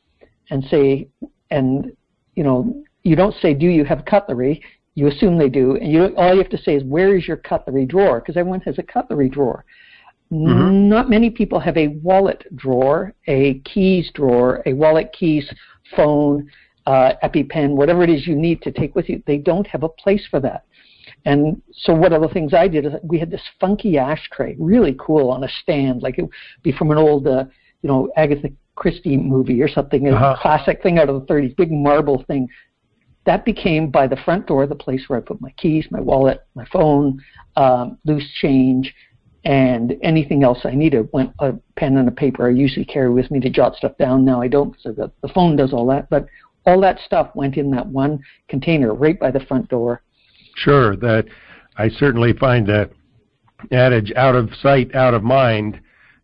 and 0.50 0.62
say, 0.64 1.08
and 1.50 1.92
you 2.34 2.44
know, 2.44 2.82
you 3.02 3.16
don't 3.16 3.34
say, 3.40 3.54
"Do 3.54 3.66
you 3.66 3.84
have 3.84 4.04
cutlery?" 4.04 4.62
You 4.94 5.06
assume 5.08 5.38
they 5.38 5.48
do, 5.48 5.76
and 5.76 5.90
you 5.90 6.14
all 6.16 6.32
you 6.32 6.38
have 6.38 6.50
to 6.50 6.58
say 6.58 6.76
is, 6.76 6.84
"Where 6.84 7.16
is 7.16 7.26
your 7.26 7.38
cutlery 7.38 7.86
drawer?" 7.86 8.20
Because 8.20 8.36
everyone 8.36 8.60
has 8.60 8.78
a 8.78 8.82
cutlery 8.82 9.28
drawer. 9.28 9.64
Mm-hmm. 10.32 10.88
Not 10.88 11.10
many 11.10 11.30
people 11.30 11.60
have 11.60 11.76
a 11.76 11.88
wallet 11.88 12.44
drawer, 12.56 13.12
a 13.26 13.54
keys 13.60 14.10
drawer, 14.14 14.62
a 14.64 14.72
wallet, 14.72 15.12
keys, 15.12 15.50
phone, 15.94 16.48
uh, 16.86 17.12
EpiPen, 17.22 17.70
whatever 17.70 18.02
it 18.02 18.10
is 18.10 18.26
you 18.26 18.34
need 18.34 18.62
to 18.62 18.72
take 18.72 18.94
with 18.94 19.08
you. 19.08 19.22
They 19.26 19.38
don't 19.38 19.66
have 19.66 19.82
a 19.82 19.88
place 19.88 20.26
for 20.30 20.40
that. 20.40 20.64
And 21.24 21.62
so 21.72 21.94
one 21.94 22.12
of 22.12 22.22
the 22.22 22.28
things 22.28 22.52
I 22.52 22.68
did 22.68 22.86
is 22.86 22.92
we 23.02 23.18
had 23.18 23.30
this 23.30 23.42
funky 23.60 23.98
ashtray, 23.98 24.56
really 24.58 24.96
cool, 24.98 25.30
on 25.30 25.44
a 25.44 25.48
stand, 25.62 26.02
like 26.02 26.18
it 26.18 26.22
would 26.22 26.32
be 26.62 26.72
from 26.72 26.90
an 26.90 26.98
old, 26.98 27.26
uh, 27.26 27.44
you 27.82 27.88
know, 27.88 28.10
Agatha 28.16 28.50
Christie 28.74 29.16
movie 29.16 29.62
or 29.62 29.68
something, 29.68 30.08
a 30.08 30.12
uh-huh. 30.12 30.36
classic 30.40 30.82
thing 30.82 30.98
out 30.98 31.08
of 31.08 31.20
the 31.20 31.32
30s, 31.32 31.56
big 31.56 31.70
marble 31.70 32.24
thing. 32.26 32.48
That 33.24 33.44
became 33.44 33.90
by 33.90 34.08
the 34.08 34.16
front 34.16 34.48
door 34.48 34.66
the 34.66 34.74
place 34.74 35.04
where 35.06 35.18
I 35.18 35.22
put 35.22 35.40
my 35.40 35.50
keys, 35.52 35.86
my 35.90 36.00
wallet, 36.00 36.44
my 36.54 36.64
phone, 36.72 37.22
um, 37.56 37.98
loose 38.04 38.28
change, 38.40 38.92
and 39.44 39.94
anything 40.02 40.42
else 40.42 40.60
I 40.64 40.74
needed. 40.74 41.08
Went 41.12 41.32
a 41.38 41.54
pen 41.76 41.96
and 41.96 42.08
a 42.08 42.12
paper 42.12 42.46
I 42.46 42.50
usually 42.50 42.84
carry 42.84 43.10
with 43.10 43.30
me 43.30 43.38
to 43.40 43.50
jot 43.50 43.76
stuff 43.76 43.96
down. 43.98 44.24
Now 44.24 44.40
I 44.42 44.48
don't 44.48 44.70
because 44.70 44.96
the, 44.96 45.12
the 45.20 45.32
phone 45.32 45.54
does 45.54 45.72
all 45.72 45.86
that, 45.88 46.10
but 46.10 46.26
all 46.66 46.80
that 46.80 46.98
stuff 47.04 47.30
went 47.34 47.56
in 47.56 47.70
that 47.72 47.86
one 47.86 48.22
container 48.48 48.94
right 48.94 49.18
by 49.18 49.30
the 49.30 49.40
front 49.40 49.68
door. 49.68 50.02
Sure, 50.56 50.96
that 50.96 51.26
I 51.76 51.88
certainly 51.88 52.32
find 52.34 52.66
that 52.68 52.90
adage 53.70 54.12
"out 54.16 54.34
of 54.34 54.50
sight, 54.60 54.94
out 54.94 55.14
of 55.14 55.22
mind." 55.22 55.80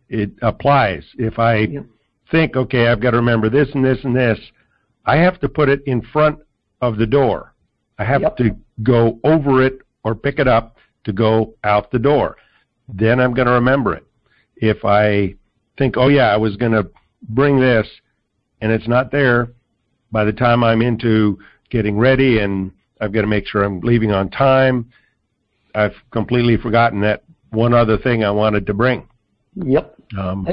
It 0.08 0.30
applies. 0.40 1.04
If 1.18 1.38
I 1.38 1.56
yep 1.56 1.84
think, 2.30 2.56
okay, 2.56 2.88
I've 2.88 3.00
got 3.00 3.12
to 3.12 3.18
remember 3.18 3.48
this 3.48 3.68
and 3.74 3.84
this 3.84 3.98
and 4.04 4.14
this, 4.14 4.38
I 5.06 5.16
have 5.16 5.40
to 5.40 5.48
put 5.48 5.68
it 5.68 5.82
in 5.86 6.02
front 6.02 6.38
of 6.80 6.98
the 6.98 7.06
door. 7.06 7.54
I 7.98 8.04
have 8.04 8.22
yep. 8.22 8.36
to 8.38 8.56
go 8.82 9.18
over 9.24 9.62
it 9.62 9.78
or 10.04 10.14
pick 10.14 10.38
it 10.38 10.46
up 10.46 10.76
to 11.04 11.12
go 11.12 11.54
out 11.64 11.90
the 11.90 11.98
door. 11.98 12.36
Then 12.88 13.20
I'm 13.20 13.34
going 13.34 13.46
to 13.46 13.52
remember 13.52 13.94
it. 13.94 14.06
If 14.56 14.84
I 14.84 15.34
think, 15.76 15.96
oh 15.96 16.08
yeah, 16.08 16.32
I 16.32 16.36
was 16.36 16.56
going 16.56 16.72
to 16.72 16.88
bring 17.30 17.58
this 17.58 17.86
and 18.60 18.70
it's 18.70 18.88
not 18.88 19.10
there, 19.10 19.52
by 20.10 20.24
the 20.24 20.32
time 20.32 20.64
I'm 20.64 20.82
into 20.82 21.38
getting 21.70 21.98
ready 21.98 22.38
and 22.38 22.72
I've 23.00 23.12
got 23.12 23.22
to 23.22 23.26
make 23.26 23.46
sure 23.46 23.62
I'm 23.62 23.80
leaving 23.80 24.12
on 24.12 24.30
time, 24.30 24.90
I've 25.74 25.94
completely 26.10 26.56
forgotten 26.56 27.00
that 27.02 27.24
one 27.50 27.74
other 27.74 27.98
thing 27.98 28.24
I 28.24 28.30
wanted 28.30 28.66
to 28.66 28.74
bring. 28.74 29.08
Yep. 29.54 29.96
Um, 30.18 30.46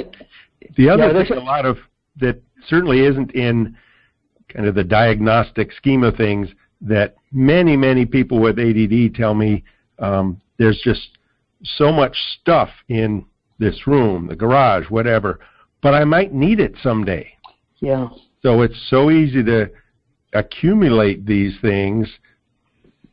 the 0.78 0.90
other 0.90 1.12
yeah, 1.12 1.28
thing, 1.28 1.38
a 1.38 1.42
lot 1.42 1.66
of 1.66 1.78
that 2.20 2.42
certainly 2.68 3.02
isn't 3.06 3.32
in 3.32 3.76
kind 4.50 4.68
of 4.68 4.76
the 4.76 4.84
diagnostic 4.84 5.72
scheme 5.74 6.04
of 6.04 6.16
things 6.16 6.50
that 6.82 7.16
many 7.32 7.76
many 7.76 8.06
people 8.06 8.40
with 8.40 8.60
ADD 8.60 9.16
tell 9.16 9.34
me 9.34 9.64
um, 10.00 10.42
there's 10.58 10.80
just 10.84 11.18
so 11.64 11.92
much 11.92 12.16
stuff 12.40 12.70
in 12.90 13.26
this 13.60 13.88
room, 13.88 14.28
the 14.28 14.36
garage, 14.36 14.90
whatever, 14.90 15.40
but 15.82 15.94
I 15.94 16.04
might 16.04 16.34
need 16.34 16.60
it 16.60 16.76
someday. 16.84 17.32
Yeah. 17.80 18.10
So 18.46 18.62
it's 18.62 18.80
so 18.92 19.10
easy 19.10 19.44
to 19.44 19.72
accumulate 20.34 21.26
these 21.26 21.56
things, 21.64 22.08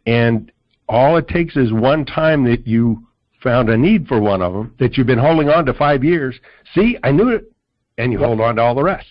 and 0.05 0.53
all 0.91 1.17
it 1.17 1.27
takes 1.27 1.57
is 1.57 1.73
one 1.73 2.05
time 2.05 2.45
that 2.45 2.67
you 2.67 3.07
found 3.43 3.71
a 3.71 3.77
need 3.79 4.07
for 4.07 4.21
one 4.21 4.43
of 4.43 4.53
them 4.53 4.75
that 4.79 4.99
you've 4.99 5.07
been 5.07 5.19
holding 5.19 5.49
on 5.49 5.65
to 5.65 5.73
five 5.73 6.05
years. 6.05 6.39
See, 6.75 6.99
I 7.03 7.13
knew 7.13 7.31
it, 7.31 7.51
and 7.97 8.13
you 8.13 8.19
hold 8.19 8.43
on 8.43 8.57
to 8.57 8.63
all 8.63 8.75
the 8.75 8.83
rest. 8.83 9.11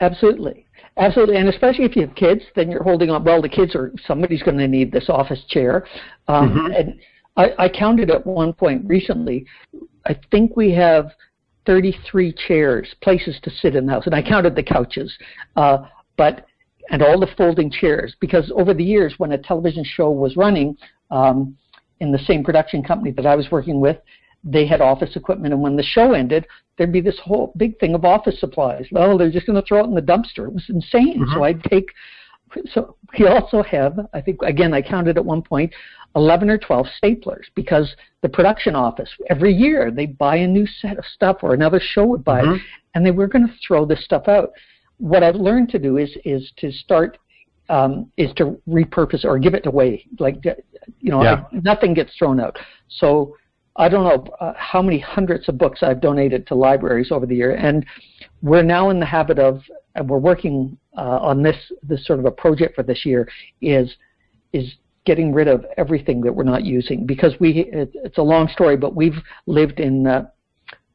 Absolutely. 0.00 0.66
Absolutely, 0.96 1.36
and 1.36 1.50
especially 1.50 1.84
if 1.84 1.94
you 1.94 2.06
have 2.06 2.14
kids, 2.14 2.40
then 2.56 2.70
you're 2.70 2.82
holding 2.82 3.10
on. 3.10 3.22
Well, 3.22 3.42
the 3.42 3.48
kids 3.50 3.74
are 3.74 3.92
somebody's 4.06 4.42
going 4.42 4.56
to 4.56 4.66
need 4.66 4.92
this 4.92 5.10
office 5.10 5.44
chair, 5.50 5.86
um, 6.26 6.52
mm-hmm. 6.52 6.72
and 6.72 7.00
I, 7.36 7.64
I 7.64 7.68
counted 7.68 8.10
at 8.10 8.26
one 8.26 8.54
point 8.54 8.86
recently. 8.86 9.44
I 10.06 10.18
think 10.30 10.56
we 10.56 10.72
have 10.72 11.10
33 11.66 12.34
chairs, 12.46 12.94
places 13.02 13.38
to 13.42 13.50
sit 13.50 13.74
in 13.74 13.86
the 13.86 13.92
house, 13.92 14.06
and 14.06 14.14
I 14.14 14.22
counted 14.22 14.54
the 14.54 14.62
couches, 14.62 15.12
uh, 15.56 15.78
but 16.16 16.46
and 16.90 17.02
all 17.02 17.18
the 17.18 17.28
folding 17.38 17.70
chairs 17.70 18.14
because 18.20 18.52
over 18.54 18.74
the 18.74 18.84
years, 18.84 19.14
when 19.16 19.32
a 19.32 19.38
television 19.38 19.84
show 19.84 20.10
was 20.10 20.36
running, 20.36 20.76
um, 21.10 21.56
in 22.00 22.12
the 22.12 22.18
same 22.18 22.44
production 22.44 22.82
company 22.82 23.10
that 23.12 23.26
I 23.26 23.34
was 23.34 23.50
working 23.50 23.80
with, 23.80 23.96
they 24.44 24.66
had 24.66 24.80
office 24.80 25.16
equipment, 25.16 25.54
and 25.54 25.62
when 25.62 25.76
the 25.76 25.82
show 25.82 26.12
ended, 26.12 26.46
there'd 26.76 26.92
be 26.92 27.00
this 27.00 27.18
whole 27.22 27.52
big 27.56 27.78
thing 27.78 27.94
of 27.94 28.04
office 28.04 28.38
supplies. 28.38 28.86
Well, 28.92 29.16
they're 29.16 29.30
just 29.30 29.46
going 29.46 29.60
to 29.60 29.66
throw 29.66 29.80
it 29.80 29.84
in 29.84 29.94
the 29.94 30.02
dumpster. 30.02 30.46
It 30.46 30.52
was 30.52 30.66
insane. 30.68 31.20
Mm-hmm. 31.20 31.32
So 31.34 31.44
I'd 31.44 31.62
take. 31.64 31.90
So 32.72 32.96
we 33.18 33.26
also 33.26 33.62
have, 33.62 33.98
I 34.12 34.20
think, 34.20 34.42
again, 34.42 34.74
I 34.74 34.82
counted 34.82 35.16
at 35.16 35.24
one 35.24 35.42
point, 35.42 35.72
11 36.16 36.48
or 36.48 36.58
12 36.58 36.86
staplers 37.02 37.44
because 37.54 37.94
the 38.22 38.28
production 38.28 38.76
office 38.76 39.10
every 39.28 39.52
year 39.52 39.90
they 39.90 40.06
buy 40.06 40.36
a 40.36 40.46
new 40.46 40.66
set 40.66 40.96
of 40.98 41.04
stuff 41.06 41.38
or 41.42 41.54
another 41.54 41.80
show 41.80 42.04
would 42.04 42.24
buy 42.24 42.40
mm-hmm. 42.40 42.54
it, 42.54 42.60
and 42.94 43.04
they 43.04 43.10
were 43.10 43.26
going 43.26 43.46
to 43.46 43.54
throw 43.66 43.84
this 43.84 44.04
stuff 44.04 44.28
out. 44.28 44.50
What 44.98 45.22
I've 45.22 45.34
learned 45.34 45.70
to 45.70 45.78
do 45.78 45.96
is 45.98 46.10
is 46.24 46.52
to 46.58 46.70
start 46.70 47.18
um, 47.68 48.12
is 48.16 48.32
to 48.34 48.60
repurpose 48.68 49.24
or 49.24 49.38
give 49.38 49.54
it 49.54 49.66
away. 49.66 50.06
Like 50.18 50.44
you 51.00 51.10
know, 51.10 51.22
Yeah. 51.22 51.44
I, 51.52 51.60
nothing 51.62 51.94
gets 51.94 52.14
thrown 52.16 52.38
out. 52.38 52.56
So 52.88 53.36
I 53.76 53.88
don't 53.88 54.04
know 54.04 54.32
uh, 54.40 54.52
how 54.56 54.82
many 54.82 54.98
hundreds 54.98 55.48
of 55.48 55.58
books 55.58 55.82
I've 55.82 56.00
donated 56.00 56.46
to 56.48 56.54
libraries 56.54 57.10
over 57.10 57.26
the 57.26 57.34
year, 57.34 57.56
and 57.56 57.84
we're 58.42 58.62
now 58.62 58.90
in 58.90 59.00
the 59.00 59.06
habit 59.06 59.38
of, 59.38 59.62
and 59.94 60.08
we're 60.08 60.18
working 60.18 60.76
uh, 60.96 61.18
on 61.20 61.42
this 61.42 61.56
this 61.82 62.06
sort 62.06 62.18
of 62.18 62.24
a 62.24 62.30
project 62.30 62.74
for 62.74 62.82
this 62.82 63.04
year 63.04 63.28
is 63.60 63.94
is 64.52 64.74
getting 65.04 65.32
rid 65.32 65.48
of 65.48 65.66
everything 65.76 66.20
that 66.22 66.34
we're 66.34 66.44
not 66.44 66.64
using 66.64 67.06
because 67.06 67.34
we 67.40 67.68
it, 67.72 67.90
it's 67.94 68.18
a 68.18 68.22
long 68.22 68.48
story, 68.48 68.76
but 68.76 68.94
we've 68.94 69.18
lived 69.46 69.80
in 69.80 70.06
uh, 70.06 70.26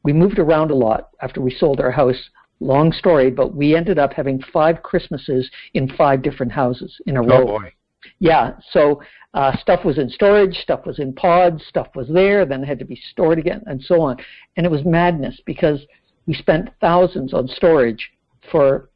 we 0.02 0.12
moved 0.12 0.38
around 0.38 0.70
a 0.70 0.74
lot 0.74 1.10
after 1.22 1.40
we 1.40 1.50
sold 1.50 1.80
our 1.80 1.90
house. 1.90 2.30
Long 2.62 2.92
story, 2.92 3.30
but 3.30 3.54
we 3.54 3.74
ended 3.74 3.98
up 3.98 4.12
having 4.12 4.38
five 4.52 4.82
Christmases 4.82 5.50
in 5.72 5.88
five 5.96 6.20
different 6.20 6.52
houses 6.52 6.94
in 7.06 7.16
a 7.16 7.22
row. 7.22 7.42
Oh 7.42 7.58
boy. 7.58 7.72
Yeah, 8.18 8.52
so 8.70 9.00
uh, 9.32 9.56
stuff 9.56 9.82
was 9.82 9.96
in 9.96 10.10
storage, 10.10 10.56
stuff 10.56 10.84
was 10.84 10.98
in 10.98 11.14
pods, 11.14 11.64
stuff 11.68 11.88
was 11.94 12.06
there, 12.08 12.44
then 12.44 12.62
had 12.62 12.78
to 12.78 12.84
be 12.84 13.00
stored 13.12 13.38
again, 13.38 13.62
and 13.66 13.82
so 13.82 14.02
on. 14.02 14.18
And 14.56 14.66
it 14.66 14.70
was 14.70 14.84
madness 14.84 15.40
because 15.46 15.80
we 16.26 16.34
spent 16.34 16.68
thousands 16.82 17.32
on 17.32 17.48
storage 17.48 18.10
for 18.50 18.89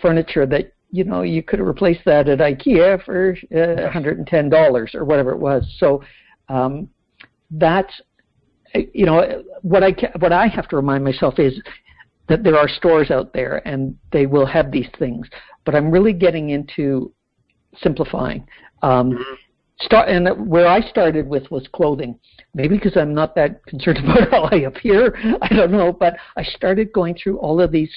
furniture 0.00 0.46
that 0.46 0.72
you 0.90 1.04
know 1.04 1.22
you 1.22 1.42
could 1.42 1.58
have 1.58 1.68
replaced 1.68 2.00
that 2.04 2.28
at 2.28 2.38
IKEA 2.38 3.02
for 3.04 3.36
uh, 3.52 3.90
$110 3.90 4.94
or 4.94 5.04
whatever 5.04 5.30
it 5.30 5.38
was. 5.38 5.64
So 5.78 6.02
um, 6.48 6.88
that's 7.50 7.92
you 8.74 9.06
know 9.06 9.42
what 9.62 9.82
I 9.82 9.92
ca- 9.92 10.12
what 10.18 10.32
I 10.32 10.46
have 10.46 10.68
to 10.68 10.76
remind 10.76 11.04
myself 11.04 11.38
is 11.38 11.60
that 12.28 12.44
there 12.44 12.56
are 12.56 12.68
stores 12.68 13.10
out 13.10 13.32
there 13.32 13.66
and 13.66 13.96
they 14.12 14.26
will 14.26 14.46
have 14.46 14.70
these 14.70 14.88
things. 14.98 15.28
But 15.64 15.74
I'm 15.74 15.90
really 15.90 16.12
getting 16.12 16.50
into 16.50 17.12
simplifying. 17.82 18.46
Um, 18.82 19.18
start 19.80 20.08
and 20.08 20.48
where 20.48 20.66
I 20.66 20.80
started 20.80 21.26
with 21.26 21.50
was 21.50 21.66
clothing. 21.72 22.18
Maybe 22.54 22.76
because 22.76 22.96
I'm 22.96 23.14
not 23.14 23.34
that 23.34 23.64
concerned 23.66 23.98
about 24.04 24.30
how 24.30 24.42
I 24.44 24.60
appear. 24.60 25.16
I 25.42 25.48
don't 25.48 25.72
know, 25.72 25.92
but 25.92 26.16
I 26.36 26.44
started 26.44 26.92
going 26.92 27.16
through 27.20 27.38
all 27.38 27.60
of 27.60 27.72
these 27.72 27.90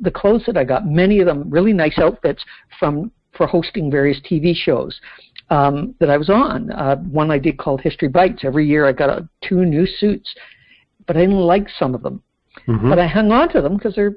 the 0.00 0.10
clothes 0.10 0.42
that 0.46 0.56
I 0.56 0.64
got. 0.64 0.86
Many 0.86 1.20
of 1.20 1.26
them 1.26 1.48
really 1.48 1.72
nice 1.72 1.98
outfits 1.98 2.44
from 2.78 3.10
for 3.36 3.46
hosting 3.46 3.90
various 3.90 4.18
TV 4.20 4.54
shows 4.54 4.98
um, 5.50 5.94
that 6.00 6.10
I 6.10 6.16
was 6.16 6.30
on. 6.30 6.70
Uh, 6.72 6.96
one 6.96 7.30
I 7.30 7.38
did 7.38 7.58
called 7.58 7.80
History 7.80 8.08
Bites. 8.08 8.44
Every 8.44 8.66
year 8.66 8.86
I 8.86 8.92
got 8.92 9.10
uh, 9.10 9.20
two 9.46 9.64
new 9.64 9.86
suits, 9.86 10.34
but 11.06 11.16
I 11.16 11.20
didn't 11.20 11.36
like 11.40 11.68
some 11.78 11.94
of 11.94 12.02
them. 12.02 12.22
Mhm. 12.66 12.88
But 12.88 12.98
I 12.98 13.06
hung 13.06 13.30
on 13.30 13.50
to 13.50 13.60
them 13.60 13.76
because 13.76 13.94
they're 13.94 14.14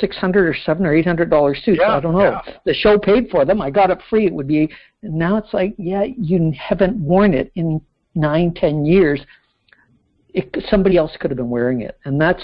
six 0.00 0.16
hundred 0.16 0.46
or 0.46 0.54
seven 0.54 0.84
or 0.84 0.94
eight 0.94 1.06
hundred 1.06 1.30
dollar 1.30 1.54
suits. 1.54 1.80
Yeah, 1.80 1.96
I 1.96 2.00
don't 2.00 2.12
know. 2.12 2.20
yeah. 2.46 2.54
The 2.64 2.74
show 2.74 2.98
paid 2.98 3.30
for 3.30 3.44
them. 3.46 3.60
I 3.62 3.70
got 3.70 3.90
it 3.90 3.98
free. 4.10 4.26
It 4.26 4.32
would 4.34 4.46
be 4.46 4.68
now. 5.02 5.38
It's 5.38 5.52
like, 5.54 5.74
yeah, 5.78 6.04
you 6.04 6.52
haven't 6.58 6.96
worn 6.98 7.32
it 7.32 7.50
in 7.54 7.80
nine, 8.14 8.52
ten 8.54 8.84
years. 8.84 9.20
It, 10.34 10.54
somebody 10.68 10.96
else 10.98 11.16
could 11.18 11.30
have 11.30 11.38
been 11.38 11.50
wearing 11.50 11.80
it, 11.80 11.98
and 12.04 12.20
that's 12.20 12.42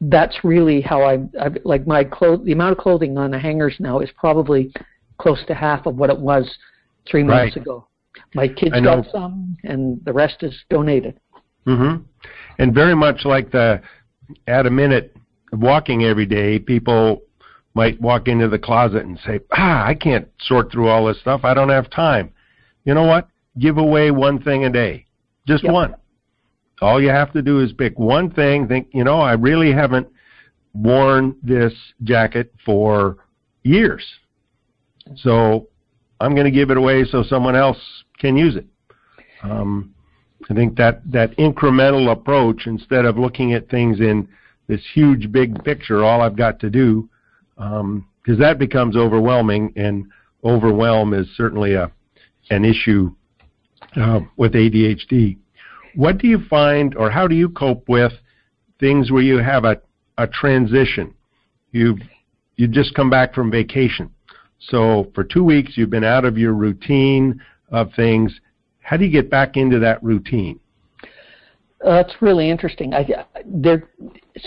that's 0.00 0.44
really 0.44 0.80
how 0.80 1.02
I, 1.02 1.14
I 1.40 1.50
like 1.64 1.86
my 1.86 2.04
clothes. 2.04 2.44
The 2.44 2.52
amount 2.52 2.72
of 2.72 2.78
clothing 2.78 3.16
on 3.18 3.30
the 3.30 3.38
hangers 3.38 3.76
now 3.78 4.00
is 4.00 4.10
probably 4.16 4.72
close 5.18 5.42
to 5.46 5.54
half 5.54 5.86
of 5.86 5.96
what 5.96 6.10
it 6.10 6.18
was 6.18 6.58
three 7.08 7.22
months 7.22 7.56
Right. 7.56 7.62
ago. 7.62 7.88
My 8.34 8.48
kids 8.48 8.78
got 8.80 9.06
some, 9.10 9.56
and 9.64 10.00
the 10.04 10.12
rest 10.12 10.42
is 10.42 10.54
donated. 10.70 11.18
hmm 11.66 11.96
And 12.58 12.74
very 12.74 12.94
much 12.94 13.24
like 13.24 13.50
the 13.50 13.80
at 14.46 14.66
a 14.66 14.70
minute 14.70 15.16
walking 15.52 16.04
every 16.04 16.26
day, 16.26 16.58
people 16.58 17.22
might 17.74 18.00
walk 18.00 18.26
into 18.28 18.48
the 18.48 18.58
closet 18.58 19.04
and 19.04 19.18
say, 19.20 19.40
"Ah, 19.52 19.84
I 19.84 19.94
can't 19.94 20.28
sort 20.40 20.72
through 20.72 20.88
all 20.88 21.06
this 21.06 21.20
stuff. 21.20 21.44
I 21.44 21.54
don't 21.54 21.68
have 21.68 21.90
time." 21.90 22.32
You 22.84 22.94
know 22.94 23.04
what? 23.04 23.28
Give 23.58 23.78
away 23.78 24.10
one 24.10 24.38
thing 24.40 24.64
a 24.64 24.70
day, 24.70 25.06
just 25.46 25.64
Yep. 25.64 25.72
one. 25.72 25.94
All 26.80 27.00
you 27.00 27.08
have 27.08 27.32
to 27.32 27.42
do 27.42 27.60
is 27.60 27.72
pick 27.72 27.98
one 27.98 28.30
thing. 28.30 28.68
Think, 28.68 28.88
you 28.92 29.04
know, 29.04 29.20
I 29.20 29.32
really 29.32 29.72
haven't 29.72 30.08
worn 30.74 31.36
this 31.42 31.72
jacket 32.02 32.52
for 32.64 33.16
years, 33.62 34.04
so 35.16 35.68
I'm 36.20 36.34
going 36.34 36.44
to 36.44 36.50
give 36.50 36.70
it 36.70 36.76
away 36.76 37.04
so 37.04 37.22
someone 37.22 37.56
else 37.56 37.78
can 38.18 38.36
use 38.36 38.56
it. 38.56 38.66
Um, 39.42 39.94
I 40.50 40.54
think 40.54 40.76
that 40.76 41.00
that 41.10 41.36
incremental 41.38 42.12
approach, 42.12 42.66
instead 42.66 43.04
of 43.04 43.18
looking 43.18 43.54
at 43.54 43.68
things 43.68 44.00
in 44.00 44.28
this 44.68 44.80
huge 44.94 45.32
big 45.32 45.62
picture, 45.64 46.04
all 46.04 46.20
I've 46.20 46.36
got 46.36 46.60
to 46.60 46.70
do, 46.70 47.08
because 47.56 48.38
that 48.38 48.58
becomes 48.58 48.96
overwhelming, 48.96 49.72
and 49.76 50.06
overwhelm 50.44 51.14
is 51.14 51.26
certainly 51.36 51.74
a 51.74 51.90
an 52.50 52.64
issue 52.64 53.12
uh, 53.96 54.20
with 54.36 54.52
ADHD. 54.52 55.36
What 55.96 56.18
do 56.18 56.28
you 56.28 56.40
find, 56.48 56.94
or 56.94 57.10
how 57.10 57.26
do 57.26 57.34
you 57.34 57.48
cope 57.48 57.88
with 57.88 58.12
things 58.78 59.10
where 59.10 59.22
you 59.22 59.38
have 59.38 59.64
a 59.64 59.80
a 60.18 60.26
transition? 60.26 61.14
You 61.72 61.96
you 62.56 62.68
just 62.68 62.94
come 62.94 63.10
back 63.10 63.34
from 63.34 63.50
vacation, 63.50 64.10
so 64.58 65.10
for 65.14 65.24
two 65.24 65.42
weeks 65.42 65.72
you've 65.76 65.90
been 65.90 66.04
out 66.04 66.24
of 66.24 66.38
your 66.38 66.52
routine 66.52 67.40
of 67.70 67.92
things. 67.94 68.38
How 68.80 68.96
do 68.96 69.04
you 69.04 69.10
get 69.10 69.30
back 69.30 69.56
into 69.56 69.78
that 69.80 70.02
routine? 70.02 70.60
Uh, 71.84 72.02
that's 72.02 72.14
really 72.20 72.48
interesting. 72.48 72.94
I, 72.94 73.26
there, 73.44 73.90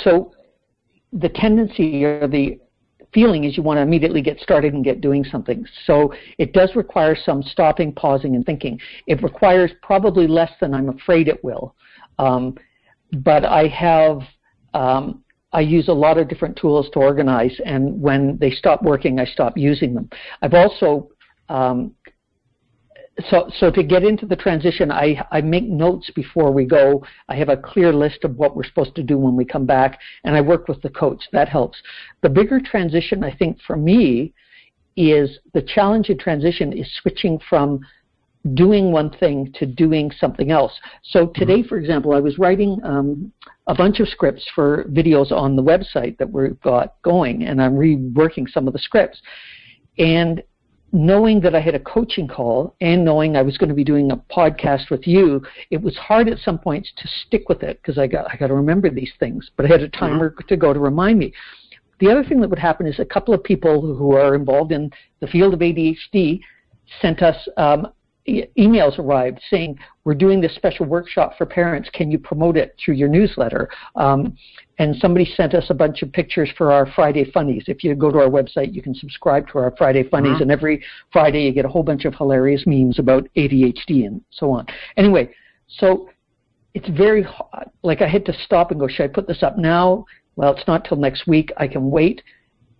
so 0.03 0.33
the 1.13 1.29
tendency 1.29 2.03
or 2.03 2.27
the 2.27 2.59
feeling 3.13 3.43
is 3.43 3.58
you 3.58 3.63
want 3.63 3.78
to 3.78 3.82
immediately 3.82 4.22
get 4.22 4.39
started 4.39 4.74
and 4.74 4.84
get 4.84 5.02
doing 5.02 5.24
something. 5.24 5.65
So 5.86 6.13
it 6.38 6.54
does 6.54 6.76
require 6.76 7.15
some 7.15 7.41
stopping, 7.41 7.91
pausing, 7.93 8.36
and 8.36 8.45
thinking. 8.45 8.80
It 9.08 9.24
requires 9.24 9.72
probably 9.82 10.28
less 10.28 10.52
than 10.62 10.74
I'm 10.74 10.89
afraid 10.89 11.28
it 11.28 11.43
will. 11.43 11.76
Um, 12.17 12.56
but 13.24 13.45
I 13.45 13.67
have, 13.67 14.22
um, 14.74 15.24
I 15.52 15.62
use 15.62 15.88
a 15.88 15.93
lot 15.93 16.17
of 16.17 16.28
different 16.28 16.56
tools 16.56 16.89
to 16.93 17.00
organize, 17.00 17.60
and 17.65 18.00
when 18.00 18.38
they 18.38 18.52
stop 18.52 18.84
working, 18.84 19.19
I 19.19 19.26
stop 19.26 19.58
using 19.58 19.95
them. 19.95 20.10
I've 20.41 20.54
also 20.54 21.10
um, 21.50 21.95
so 23.29 23.49
so 23.58 23.71
to 23.71 23.84
get 23.84 24.03
into 24.03 24.25
the 24.25 24.36
transition 24.36 24.91
I, 24.91 25.25
I 25.32 25.41
make 25.41 25.65
notes 25.65 26.10
before 26.15 26.51
we 26.51 26.65
go. 26.65 27.03
I 27.27 27.36
have 27.36 27.49
a 27.49 27.58
clear 27.58 27.91
list 27.91 28.23
of 28.23 28.36
what 28.36 28.55
we're 28.55 28.63
supposed 28.63 28.95
to 28.95 29.03
do 29.03 29.17
when 29.17 29.36
we 29.36 29.45
come 29.45 29.65
back 29.65 29.99
and 30.23 30.36
i 30.36 30.41
work 30.41 30.67
with 30.67 30.82
the 30.82 30.89
coach. 30.89 31.23
That 31.32 31.49
helps. 31.49 31.77
The 32.21 32.29
bigger 32.29 32.60
transition 32.60 33.23
i 33.23 33.36
think 33.36 33.58
for 33.65 33.75
me 33.75 34.34
is 34.95 35.39
the 35.53 35.62
challenge 35.62 36.10
in 36.10 36.17
transition 36.17 36.73
is 36.73 36.89
switching 37.01 37.39
from 37.49 37.79
doing 38.53 38.91
one 38.91 39.10
thing 39.10 39.51
to 39.60 39.65
doing 39.65 40.12
something 40.17 40.49
else. 40.51 40.73
So 41.03 41.32
today 41.36 41.63
for 41.63 41.77
example 41.77 42.13
i 42.13 42.19
was 42.19 42.38
writing 42.38 42.79
um, 42.84 43.32
a 43.67 43.75
bunch 43.75 43.99
of 43.99 44.08
scripts 44.08 44.45
for 44.55 44.86
videos 44.86 45.32
on 45.32 45.55
the 45.55 45.63
website 45.63 46.17
that 46.17 46.32
we've 46.32 46.60
got 46.62 46.95
going 47.03 47.43
and 47.43 47.62
i'm 47.62 47.75
reworking 47.75 48.49
some 48.49 48.67
of 48.67 48.73
the 48.73 48.79
scripts. 48.79 49.21
And 49.97 50.41
knowing 50.91 51.39
that 51.41 51.56
I 51.56 51.60
had 51.60 51.75
a 51.75 51.80
coaching 51.80 52.28
call 52.28 52.75
and 52.82 53.06
knowing 53.06 53.36
I 53.36 53.41
was 53.41 53.58
going 53.58 53.69
to 53.69 53.75
be 53.75 53.84
doing 53.84 54.12
a 54.12 54.17
podcast 54.17 54.89
with 54.89 55.08
you, 55.08 55.41
it 55.71 55.82
was 55.82 55.95
hard 55.97 56.28
at 56.28 56.39
some 56.39 56.58
points 56.58 56.91
to 56.97 57.08
stick 57.25 57.49
with 57.49 57.63
it 57.63 57.80
because 57.82 57.97
I 57.97 58.08
got 58.08 58.32
I 58.32 58.38
got 58.38 58.47
to 58.47 58.56
remember 58.56 58.89
these 58.89 59.12
things. 59.19 59.49
But 59.56 59.65
I 59.65 59.69
had 59.69 59.82
a 59.82 59.89
timer 59.89 60.36
to 60.47 60.58
go 60.58 60.73
to 60.73 60.80
remind 60.80 61.19
me. 61.19 61.34
The 61.99 62.10
other 62.10 62.23
thing 62.23 62.39
that 62.41 62.49
would 62.49 62.60
happen 62.60 62.88
is 62.88 62.99
a 62.99 63.06
couple 63.06 63.34
of 63.34 63.43
people 63.43 63.82
who 63.82 64.15
are 64.15 64.34
involved 64.34 64.71
in 64.71 64.89
the 65.19 65.28
field 65.28 65.54
of 65.54 65.60
ADHD 65.60 66.39
sent 67.02 67.21
us 67.21 67.36
um, 67.58 67.88
e- 68.29 68.47
emails 68.57 68.97
arrived 68.99 69.39
saying 69.49 69.77
we're 70.05 70.13
doing 70.13 70.39
this 70.39 70.53
special 70.55 70.85
workshop 70.85 71.37
for 71.37 71.45
parents. 71.45 71.89
Can 71.93 72.11
you 72.11 72.19
promote 72.19 72.55
it 72.57 72.75
through 72.83 72.95
your 72.95 73.09
newsletter? 73.09 73.69
Um, 73.95 74.35
and 74.77 74.95
somebody 74.97 75.25
sent 75.25 75.53
us 75.53 75.65
a 75.69 75.73
bunch 75.73 76.01
of 76.03 76.11
pictures 76.13 76.49
for 76.57 76.71
our 76.71 76.85
Friday 76.93 77.29
Funnies. 77.31 77.63
If 77.67 77.83
you 77.83 77.93
go 77.95 78.11
to 78.11 78.19
our 78.19 78.29
website, 78.29 78.73
you 78.73 78.81
can 78.81 78.95
subscribe 78.95 79.47
to 79.49 79.59
our 79.59 79.73
Friday 79.77 80.03
Funnies, 80.03 80.37
Mhm. 80.37 80.41
and 80.43 80.51
every 80.51 80.81
Friday 81.11 81.43
you 81.43 81.51
get 81.51 81.65
a 81.65 81.69
whole 81.69 81.83
bunch 81.83 82.05
of 82.05 82.15
hilarious 82.15 82.65
memes 82.65 82.97
about 82.99 83.27
ADHD 83.35 84.05
and 84.05 84.21
so 84.29 84.51
on. 84.51 84.65
Anyway, 84.95 85.29
so 85.67 86.09
it's 86.73 86.87
very 86.89 87.23
hard. 87.23 87.67
Like 87.83 88.01
I 88.01 88.07
had 88.07 88.25
to 88.27 88.33
stop 88.45 88.71
and 88.71 88.79
go, 88.79 88.87
should 88.87 89.03
I 89.03 89.07
put 89.07 89.27
this 89.27 89.43
up 89.43 89.57
now? 89.57 90.05
Well, 90.35 90.53
it's 90.53 90.67
not 90.67 90.85
till 90.85 90.97
next 90.97 91.27
week. 91.27 91.51
I 91.57 91.67
can 91.67 91.89
wait. 91.91 92.21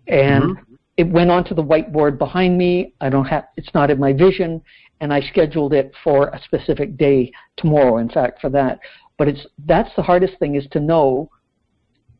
And 0.06 0.44
Mhm. 0.56 0.56
It 1.00 1.08
went 1.08 1.30
onto 1.30 1.54
the 1.54 1.64
whiteboard 1.64 2.18
behind 2.18 2.58
me. 2.58 2.92
I 3.00 3.08
don't 3.08 3.24
have. 3.24 3.44
It's 3.56 3.72
not 3.72 3.90
in 3.90 3.98
my 3.98 4.12
vision, 4.12 4.60
and 5.00 5.14
I 5.14 5.20
scheduled 5.22 5.72
it 5.72 5.94
for 6.04 6.28
a 6.28 6.40
specific 6.42 6.98
day 6.98 7.32
tomorrow. 7.56 7.96
In 7.96 8.10
fact, 8.10 8.38
for 8.42 8.50
that. 8.50 8.80
But 9.16 9.26
it's 9.26 9.46
that's 9.66 9.88
the 9.96 10.02
hardest 10.02 10.38
thing 10.38 10.56
is 10.56 10.66
to 10.72 10.78
know 10.78 11.30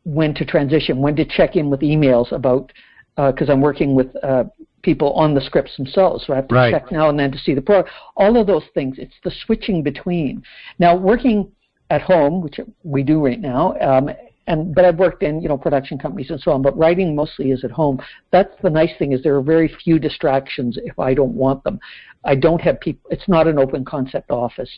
when 0.03 0.33
to 0.33 0.43
transition, 0.45 0.99
when 0.99 1.15
to 1.15 1.25
check 1.25 1.55
in 1.55 1.69
with 1.69 1.81
emails 1.81 2.31
about 2.31 2.71
because 3.17 3.51
I'm 3.51 3.61
working 3.61 3.93
with 3.93 4.07
uh, 4.23 4.45
people 4.81 5.13
on 5.13 5.35
the 5.35 5.41
scripts 5.41 5.77
themselves, 5.77 6.25
so 6.25 6.33
I 6.33 6.37
have 6.37 6.47
to 6.47 6.55
Right. 6.55 6.71
check 6.73 6.91
now 6.91 7.09
and 7.09 7.19
then 7.19 7.31
to 7.31 7.37
see 7.37 7.53
the 7.53 7.61
pro. 7.61 7.83
All 8.17 8.35
of 8.35 8.47
those 8.47 8.63
things. 8.73 8.97
It's 8.97 9.13
the 9.23 9.31
switching 9.45 9.83
between. 9.83 10.41
Now, 10.79 10.95
working 10.95 11.51
at 11.91 12.01
home, 12.01 12.41
which 12.41 12.59
we 12.83 13.03
do 13.03 13.23
right 13.23 13.39
now, 13.39 13.75
um, 13.79 14.09
and 14.47 14.73
but 14.73 14.85
I've 14.85 14.97
worked 14.97 15.23
in 15.23 15.41
you 15.41 15.49
know 15.49 15.57
production 15.57 15.97
companies 15.97 16.29
and 16.29 16.39
so 16.39 16.51
on. 16.51 16.61
But 16.61 16.77
writing 16.77 17.15
mostly 17.15 17.51
is 17.51 17.63
at 17.63 17.71
home. 17.71 18.01
That's 18.31 18.53
the 18.61 18.69
nice 18.69 18.91
thing 18.97 19.11
is 19.13 19.21
there 19.23 19.35
are 19.35 19.41
very 19.41 19.67
few 19.83 19.99
distractions 19.99 20.77
if 20.83 20.97
I 20.99 21.13
don't 21.13 21.33
want 21.33 21.63
them. 21.63 21.79
I 22.25 22.35
don't 22.35 22.61
have 22.61 22.79
people. 22.79 23.09
It's 23.11 23.27
not 23.27 23.47
an 23.47 23.57
open 23.59 23.85
concept 23.85 24.31
office, 24.31 24.69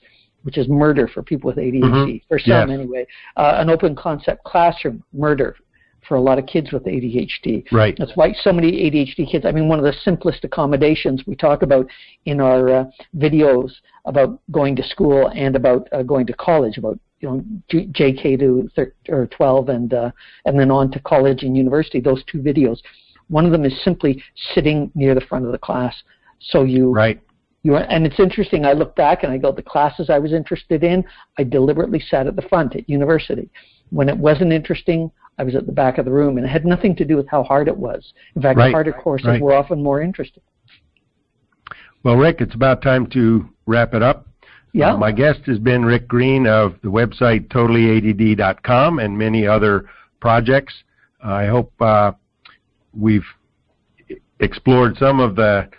which 0.44 0.58
is 0.58 0.68
murder 0.68 1.08
for 1.08 1.24
people 1.24 1.48
with 1.48 1.58
ADHD 1.58 1.82
Mhm. 1.82 2.22
for 2.28 2.40
some 2.40 2.70
Yes. 2.70 2.80
anyway. 2.80 3.08
Uh, 3.38 3.56
an 3.58 3.70
open 3.70 3.96
concept 3.96 4.44
classroom, 4.44 5.04
murder 5.14 5.56
for 6.08 6.16
a 6.16 6.22
lot 6.22 6.38
of 6.38 6.46
kids 6.46 6.72
with 6.74 6.86
ADHD. 6.86 7.64
Right. 7.72 7.96
That's 7.98 8.16
why 8.16 8.34
so 8.34 8.52
many 8.52 8.70
ADHD 8.84 9.26
kids. 9.26 9.46
I 9.46 9.52
mean, 9.54 9.70
one 9.70 9.80
of 9.80 9.86
the 9.86 9.94
simplest 9.94 10.44
accommodations 10.44 11.26
we 11.26 11.36
talk 11.36 11.62
about 11.62 11.88
in 12.26 12.42
our 12.42 12.70
uh, 12.70 12.86
videos 13.18 13.72
about 14.06 14.38
going 14.52 14.76
to 14.76 14.84
school 14.84 15.30
and 15.30 15.56
about 15.56 15.88
uh, 15.94 16.04
going 16.04 16.26
to 16.28 16.34
college, 16.34 16.78
about 16.78 17.00
you 17.24 17.30
know 17.30 17.44
G- 17.70 17.88
JK 17.88 18.38
to 18.40 18.70
thir- 18.76 18.94
or 19.10 19.28
12 19.28 19.70
and 19.70 19.94
uh, 19.94 20.12
and 20.46 20.60
then 20.60 20.70
on 20.70 20.92
to 20.92 21.00
college 21.00 21.44
and 21.44 21.56
university. 21.58 22.00
Those 22.02 22.24
two 22.26 22.40
videos. 22.40 22.80
One 23.30 23.46
of 23.46 23.52
them 23.52 23.64
is 23.66 23.74
simply 23.84 24.22
sitting 24.54 24.92
near 24.94 25.16
the 25.16 25.22
front 25.22 25.46
of 25.46 25.52
the 25.54 25.58
class, 25.58 25.96
so 26.40 26.64
you 26.64 26.92
Right. 26.92 27.20
you 27.64 27.78
and 27.78 28.06
it's 28.06 28.20
interesting. 28.20 28.66
I 28.66 28.74
look 28.74 28.96
back 28.96 29.24
and 29.24 29.32
I 29.32 29.38
go, 29.38 29.52
the 29.54 29.64
classes 29.64 30.10
I 30.10 30.20
was 30.20 30.34
interested 30.34 30.84
in, 30.84 31.04
I 31.40 31.44
deliberately 31.46 32.02
sat 32.02 32.28
at 32.28 32.36
the 32.36 32.42
front 32.44 32.76
at 32.76 32.88
university. 32.90 33.50
When 33.90 34.10
it 34.10 34.18
wasn't 34.18 34.52
interesting, 34.52 35.10
I 35.40 35.44
was 35.44 35.56
at 35.56 35.66
the 35.66 35.72
back 35.72 35.98
of 35.98 36.06
the 36.06 36.12
room, 36.12 36.38
and 36.38 36.46
it 36.46 36.50
had 36.50 36.66
nothing 36.66 36.96
to 36.98 37.06
do 37.06 37.16
with 37.16 37.28
how 37.30 37.44
hard 37.44 37.68
it 37.70 37.78
was. 37.78 38.14
In 38.36 38.42
fact, 38.42 38.58
Right, 38.58 38.74
harder 38.74 38.92
courses 38.92 39.28
right. 39.28 39.42
were 39.42 39.54
often 39.54 39.82
more 39.82 40.02
interesting. 40.02 40.44
Well, 42.04 42.18
Rick, 42.18 42.42
it's 42.42 42.54
about 42.54 42.82
time 42.82 43.08
to 43.12 43.48
wrap 43.66 43.94
it 43.94 44.02
up. 44.04 44.28
Yeah. 44.74 44.94
Uh, 44.94 44.98
my 44.98 45.12
guest 45.12 45.42
has 45.46 45.60
been 45.60 45.86
Rick 45.86 46.08
Green 46.08 46.48
of 46.48 46.76
the 46.82 46.90
website 46.90 47.48
totallyADD.com 47.50 49.00
and 49.00 49.18
many 49.18 49.48
other 49.48 49.86
projects. 50.20 50.74
I 51.24 51.46
hope 51.46 51.72
uh, 51.80 52.14
we've 52.98 53.26
explored 54.40 54.98
some 54.98 55.20
of 55.20 55.36
the 55.36 55.70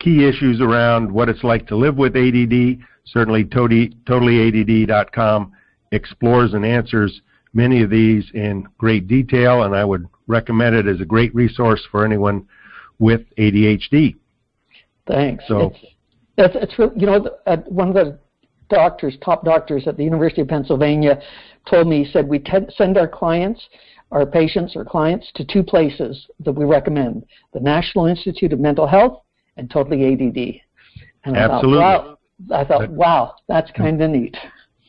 key 0.00 0.26
issues 0.26 0.60
around 0.60 1.10
what 1.10 1.28
it's 1.28 1.44
like 1.44 1.68
to 1.68 1.76
live 1.76 1.96
with 1.96 2.16
ADD. 2.16 2.78
Certainly, 3.04 3.44
totally, 3.44 3.90
totallyADD.com 4.06 5.52
explores 5.92 6.54
and 6.54 6.64
answers 6.64 7.20
many 7.54 7.82
of 7.82 7.90
these 7.90 8.28
in 8.34 8.66
great 8.76 9.06
detail, 9.06 9.62
and 9.62 9.74
I 9.74 9.84
would 9.84 10.06
recommend 10.26 10.74
it 10.74 10.88
as 10.88 11.00
a 11.00 11.04
great 11.04 11.32
resource 11.34 11.82
for 11.90 12.04
anyone 12.04 12.46
with 12.98 13.22
ADHD. 13.38 14.16
Thanks. 15.06 15.44
So- 15.46 15.72
it's, 15.74 15.84
it's, 16.38 16.56
it's 16.56 16.78
real, 16.78 16.92
you 16.96 17.06
know, 17.06 17.30
uh, 17.46 17.58
one 17.68 17.88
of 17.88 17.94
the 17.94 18.18
doctors, 18.68 19.16
top 19.24 19.44
doctors 19.44 19.86
at 19.86 19.96
the 19.96 20.04
University 20.04 20.40
of 20.40 20.48
Pennsylvania, 20.48 21.20
told 21.70 21.86
me 21.86 22.04
he 22.04 22.10
said 22.10 22.28
we 22.28 22.42
send 22.76 22.98
our 22.98 23.08
clients, 23.08 23.60
our 24.10 24.26
patients 24.26 24.74
or 24.76 24.84
clients 24.84 25.30
to 25.34 25.44
two 25.44 25.62
places 25.62 26.26
that 26.40 26.52
we 26.52 26.64
recommend: 26.64 27.24
the 27.52 27.60
National 27.60 28.06
Institute 28.06 28.52
of 28.52 28.60
Mental 28.60 28.86
Health 28.86 29.22
and 29.56 29.70
Totally 29.70 30.12
ADD. 30.12 30.60
And 31.24 31.36
I 31.36 31.40
Absolutely. 31.40 31.78
Thought, 31.78 32.18
wow, 32.48 32.56
I 32.56 32.64
thought, 32.64 32.90
wow, 32.90 33.34
that's 33.48 33.70
hmm. 33.70 33.82
kind 33.82 34.02
of 34.02 34.10
neat. 34.10 34.36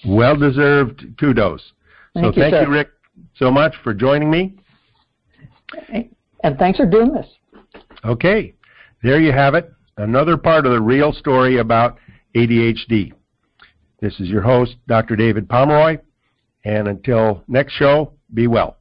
Well 0.06 0.36
deserved 0.36 1.06
kudos. 1.20 1.62
Thank 2.14 2.26
so 2.26 2.28
you, 2.36 2.42
thank 2.42 2.54
sir. 2.54 2.64
you, 2.64 2.70
Rick, 2.70 2.90
so 3.36 3.50
much 3.50 3.76
for 3.84 3.94
joining 3.94 4.30
me. 4.30 4.56
And 6.44 6.58
thanks 6.60 6.78
for 6.78 6.86
doing 6.86 7.14
this. 7.14 7.28
Okay, 8.06 8.54
there 9.02 9.20
you 9.20 9.32
have 9.32 9.56
it. 9.56 9.72
Another 9.98 10.38
part 10.38 10.66
of 10.66 10.74
the 10.74 10.82
real 10.82 11.14
story 11.14 11.60
about 11.60 11.98
ADHD. 12.36 13.14
This 14.04 14.20
is 14.20 14.28
your 14.28 14.42
host, 14.42 14.76
Dr. 14.86 15.16
David 15.16 15.48
Pomeroy, 15.48 15.98
and 16.66 16.90
until 16.90 17.42
next 17.48 17.72
show, 17.72 18.12
be 18.34 18.48
well. 18.48 18.76